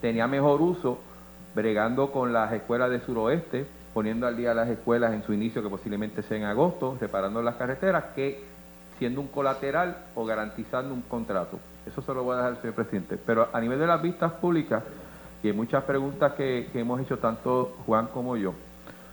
[0.00, 0.98] tenía mejor uso
[1.54, 5.68] bregando con las escuelas de suroeste, poniendo al día las escuelas en su inicio, que
[5.68, 8.42] posiblemente sea en agosto, reparando las carreteras, que
[8.98, 11.60] siendo un colateral o garantizando un contrato.
[11.86, 13.18] Eso se lo voy a dejar al señor presidente.
[13.24, 14.82] Pero a nivel de las vistas públicas,
[15.42, 18.54] y muchas preguntas que, hemos hecho tanto Juan como yo,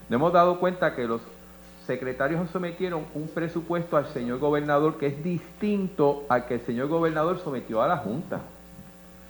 [0.10, 1.22] nos hemos dado cuenta que los
[1.86, 7.40] secretarios sometieron un presupuesto al señor gobernador que es distinto al que el señor gobernador
[7.40, 8.40] sometió a la Junta.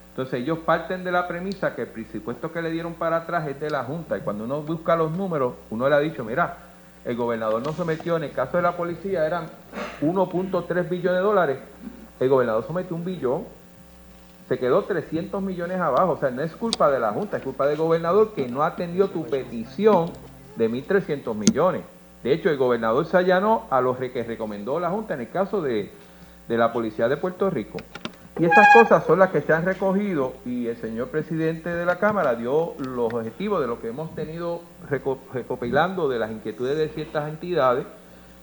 [0.09, 3.59] Entonces ellos parten de la premisa que el presupuesto que le dieron para atrás es
[3.59, 6.57] de la Junta y cuando uno busca los números, uno le ha dicho, mira,
[7.05, 9.45] el gobernador no sometió, en el caso de la policía eran
[10.01, 11.57] 1.3 billones de dólares,
[12.21, 13.45] el gobernador sometió un billón,
[14.47, 17.65] se quedó 300 millones abajo, o sea, no es culpa de la Junta, es culpa
[17.65, 20.11] del gobernador que no atendió tu petición
[20.55, 21.81] de 1.300 millones.
[22.23, 25.63] De hecho, el gobernador se allanó a los que recomendó la Junta en el caso
[25.63, 25.91] de,
[26.47, 27.79] de la Policía de Puerto Rico.
[28.39, 31.97] Y esas cosas son las que se han recogido y el señor presidente de la
[31.97, 34.61] Cámara dio los objetivos de lo que hemos tenido
[35.33, 37.87] recopilando de las inquietudes de ciertas entidades,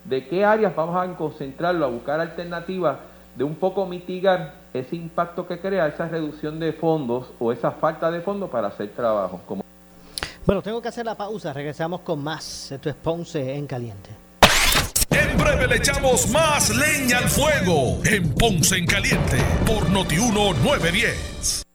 [0.05, 2.99] de qué áreas vamos a concentrarlo, a buscar alternativas
[3.39, 8.11] de un poco mitigar ese impacto que crea esa reducción de fondos o esa falta
[8.11, 9.41] de fondos para hacer trabajo.
[9.47, 9.63] Como
[10.45, 12.73] bueno, tengo que hacer la pausa, regresamos con más.
[12.73, 14.11] Esto es Ponce en Caliente.
[15.11, 19.37] En breve le echamos más leña al fuego en Ponce en Caliente
[19.67, 21.68] por Notiuno 910.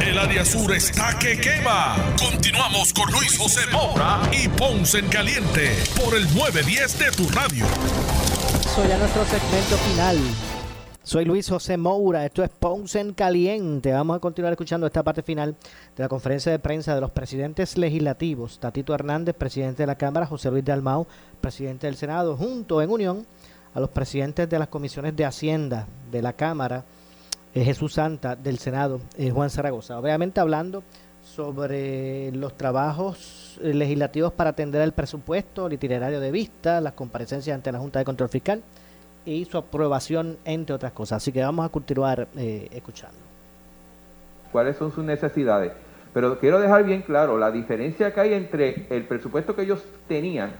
[0.00, 1.96] El área sur está que quema.
[2.18, 5.70] Continuamos con Luis José Moura y Ponce en Caliente
[6.02, 7.64] por el 910 de tu radio.
[8.74, 10.18] Soy a nuestro segmento final.
[11.02, 13.92] Soy Luis José Moura, esto es Ponce en Caliente.
[13.92, 15.56] Vamos a continuar escuchando esta parte final
[15.96, 18.58] de la conferencia de prensa de los presidentes legislativos.
[18.58, 21.06] Tatito Hernández, presidente de la Cámara, José Luis Dalmau,
[21.40, 23.26] presidente del Senado, junto en unión
[23.72, 26.84] a los presidentes de las comisiones de Hacienda de la Cámara,
[27.64, 29.98] Jesús Santa del Senado, eh, Juan Zaragoza.
[29.98, 30.82] Obviamente hablando
[31.22, 37.54] sobre los trabajos eh, legislativos para atender el presupuesto, el itinerario de vista, las comparecencias
[37.54, 38.62] ante la Junta de Control Fiscal
[39.24, 41.16] y su aprobación, entre otras cosas.
[41.22, 43.18] Así que vamos a continuar escuchando.
[44.52, 45.72] ¿Cuáles son sus necesidades?
[46.14, 50.52] Pero quiero dejar bien claro la diferencia que hay entre el presupuesto que ellos tenían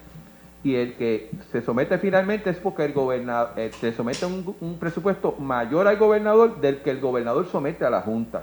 [0.67, 4.81] y el que se somete finalmente es porque el gobernador eh, se somete un, un,
[4.81, 8.43] presupuesto mayor al gobernador del que el gobernador somete a la Junta.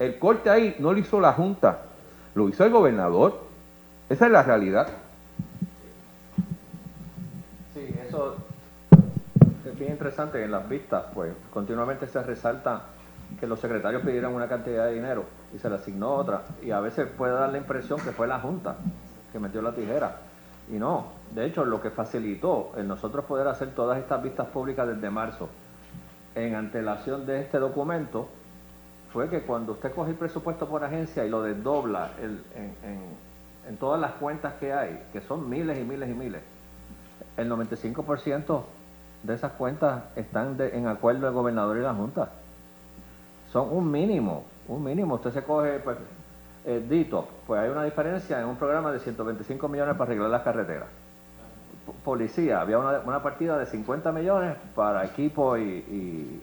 [0.00, 1.82] El corte ahí no lo hizo la Junta,
[2.34, 3.42] lo hizo el gobernador.
[4.10, 4.88] Esa es la realidad.
[7.74, 8.34] Sí, eso
[9.64, 10.42] es bien interesante.
[10.42, 12.86] En las vistas, pues, continuamente se resalta
[13.38, 16.42] que los secretarios pidieron una cantidad de dinero y se le asignó otra.
[16.60, 18.74] Y a veces puede dar la impresión que fue la Junta
[19.30, 20.31] que metió la tijera.
[20.72, 24.88] Y no, de hecho, lo que facilitó en nosotros poder hacer todas estas vistas públicas
[24.88, 25.50] desde marzo,
[26.34, 28.26] en antelación de este documento,
[29.12, 32.40] fue que cuando usted coge el presupuesto por agencia y lo desdobla en,
[33.68, 36.42] en, todas las cuentas que hay, que son miles y miles y miles,
[37.36, 38.62] el 95%
[39.24, 42.30] de esas cuentas están en acuerdo el gobernador y la Junta.
[43.52, 45.16] Son un mínimo, un mínimo.
[45.16, 45.98] Usted se coge, pues,
[46.64, 50.42] eh, Dito, pues hay una diferencia en un programa de 125 millones para arreglar las
[50.42, 50.88] carreteras.
[52.04, 56.40] policía, había una, partida de 50 millones para equipo y,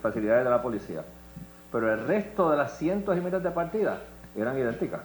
[0.00, 1.02] facilidades de la policía.
[1.72, 3.98] Pero el resto de las cientos y miles de partidas
[4.36, 5.00] eran idénticas.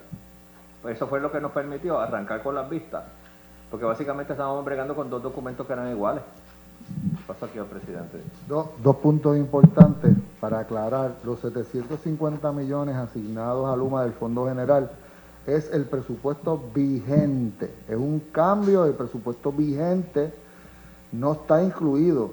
[0.84, 3.04] Pues eso fue lo que nos permitió arrancar con las vistas.
[3.72, 6.24] Porque básicamente estábamos bregando con dos documentos que eran iguales.
[7.18, 8.22] ¿Qué pasa aquí, presidente?
[8.48, 14.92] dos puntos importantes para aclarar, los 750 millones asignados a Luma del Fondo General
[15.46, 20.34] es el presupuesto vigente, es un cambio del presupuesto vigente,
[21.12, 22.32] no está incluido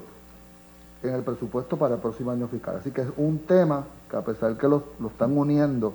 [1.03, 2.77] en el presupuesto para el próximo año fiscal.
[2.77, 5.93] Así que es un tema que a pesar que lo, lo están uniendo,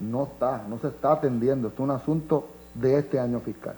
[0.00, 3.76] no está, no se está atendiendo, es un asunto de este año fiscal.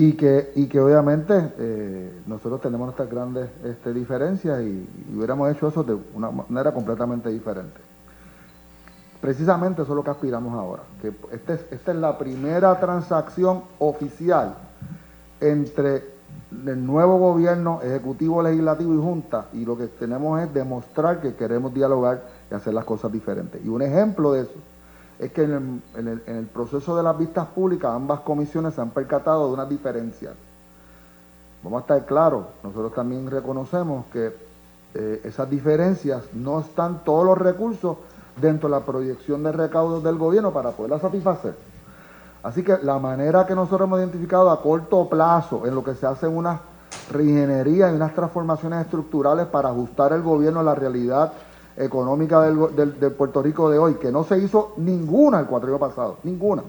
[0.00, 5.68] Y que, y que obviamente eh, nosotros tenemos nuestras grandes este, diferencias y, hubiéramos hecho
[5.68, 7.78] eso de una manera completamente diferente.
[9.20, 13.62] Precisamente eso es lo que aspiramos ahora, que este es- esta es la primera transacción
[13.78, 14.54] oficial
[15.38, 16.02] entre
[16.66, 21.74] el nuevo gobierno, ejecutivo, legislativo y junta, y lo que tenemos es demostrar que queremos
[21.74, 23.62] dialogar y hacer las cosas diferentes.
[23.62, 24.52] Y un ejemplo de eso
[25.20, 29.52] es que en el, proceso de las vistas públicas ambas comisiones se han percatado de
[29.52, 30.32] unas diferencias.
[31.62, 34.34] Vamos a estar claros, nosotros también reconocemos que
[34.94, 37.98] eh, esas diferencias no están todos los recursos
[38.40, 41.54] dentro de la proyección de recaudos del gobierno para poderlas satisfacer.
[42.42, 46.06] Así que la manera que nosotros hemos identificado a corto plazo en lo que se
[46.06, 46.62] hace una
[47.12, 51.30] reingeniería y unas transformaciones estructurales para ajustar el gobierno a la realidad
[51.80, 56.62] económica del, Puerto Rico de hoy, que no se hizo ninguna el cuatro pasado, ninguna,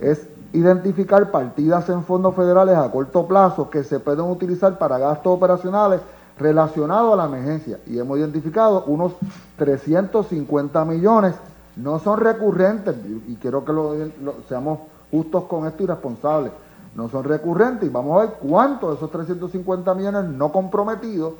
[0.00, 5.32] es identificar partidas en fondos federales a corto plazo que se pueden utilizar para gastos
[5.36, 6.00] operacionales
[6.38, 7.80] relacionados a la emergencia.
[7.86, 9.12] Y hemos identificado unos
[9.56, 11.34] 350 millones,
[11.76, 12.94] no son recurrentes,
[13.26, 14.78] y quiero que lo- lo- seamos
[15.10, 16.52] justos con esto y responsables,
[16.94, 21.32] no son recurrentes y vamos a ver cuántos de esos 350 millones no comprometidos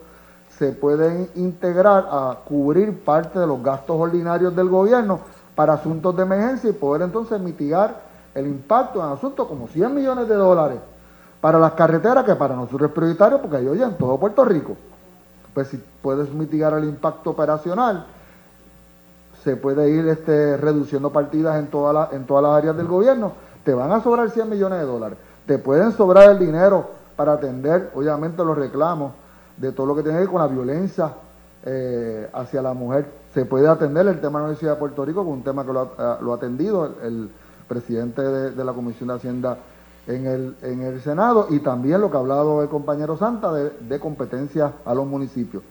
[0.59, 5.21] se pueden integrar a cubrir parte de los gastos ordinarios del gobierno
[5.55, 8.03] para asuntos de emergencia y poder entonces mitigar
[8.35, 10.79] el impacto en asuntos como 100 millones de dólares
[11.41, 14.77] para las carreteras, que para nosotros es prioritario porque hay oye en todo Puerto Rico.
[15.53, 18.07] Pues si puedes mitigar el impacto operacional,
[19.43, 23.33] se puede ir este, reduciendo partidas en, en todas las áreas del gobierno,
[23.65, 25.19] te van a sobrar 100 millones de dólares.
[25.47, 29.13] Te pueden sobrar el dinero para atender, obviamente, los reclamos
[29.57, 31.13] de todo lo que tiene que ver con la violencia
[31.65, 33.07] eh, hacia la mujer.
[33.33, 35.73] Se puede atender el tema de la Universidad de Puerto Rico, con un tema que
[35.73, 37.31] lo ha, lo ha atendido el,
[37.69, 39.59] presidente de, de la Comisión de Hacienda
[40.07, 43.71] en el, en el Senado y también lo que ha hablado el compañero Santa de,
[43.71, 45.63] de competencia a los municipios.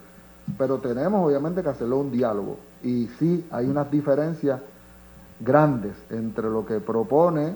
[0.58, 4.60] Pero tenemos obviamente que hacerlo un diálogo y sí hay unas diferencias
[5.40, 7.54] grandes entre lo que propone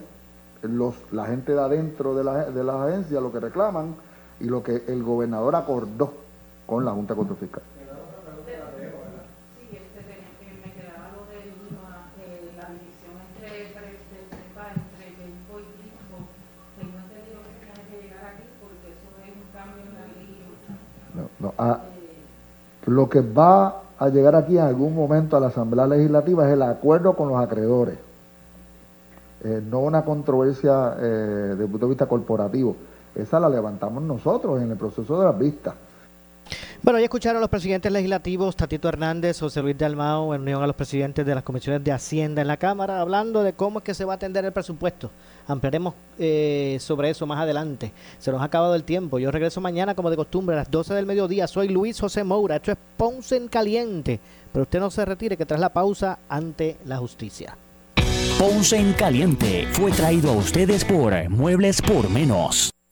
[0.62, 3.94] los, la gente de adentro de la, de la agencia, lo que reclaman,
[4.40, 6.12] y lo que el gobernador acordó
[6.66, 7.62] con la Junta de Fiscal.
[21.14, 21.80] No, no, a-
[22.86, 26.62] lo que va a llegar aquí en algún momento a la Asamblea Legislativa es el
[26.62, 27.98] acuerdo con los acreedores,
[29.44, 31.02] Eh, no una controversia eh,
[31.50, 32.74] desde el punto de vista corporativo.
[33.18, 35.74] Esa la levantamos nosotros en el proceso de las vistas.
[36.80, 40.66] Bueno, ya escucharon a los presidentes legislativos, Tatito Hernández, José Luis Dalmao, en unión a
[40.66, 43.94] los presidentes de las comisiones de Hacienda en la Cámara, hablando de cómo es que
[43.94, 45.10] se va a atender el presupuesto.
[45.48, 47.92] Ampliaremos eh, sobre eso más adelante.
[48.20, 49.18] Se nos ha acabado el tiempo.
[49.18, 51.48] Yo regreso mañana, como de costumbre, a las 12 del mediodía.
[51.48, 52.56] Soy Luis José Moura.
[52.56, 54.20] Esto es Ponce en Caliente.
[54.52, 57.56] Pero usted no se retire, que tras la pausa ante la justicia.
[58.38, 62.70] Ponce en Caliente fue traído a ustedes por Muebles por Menos.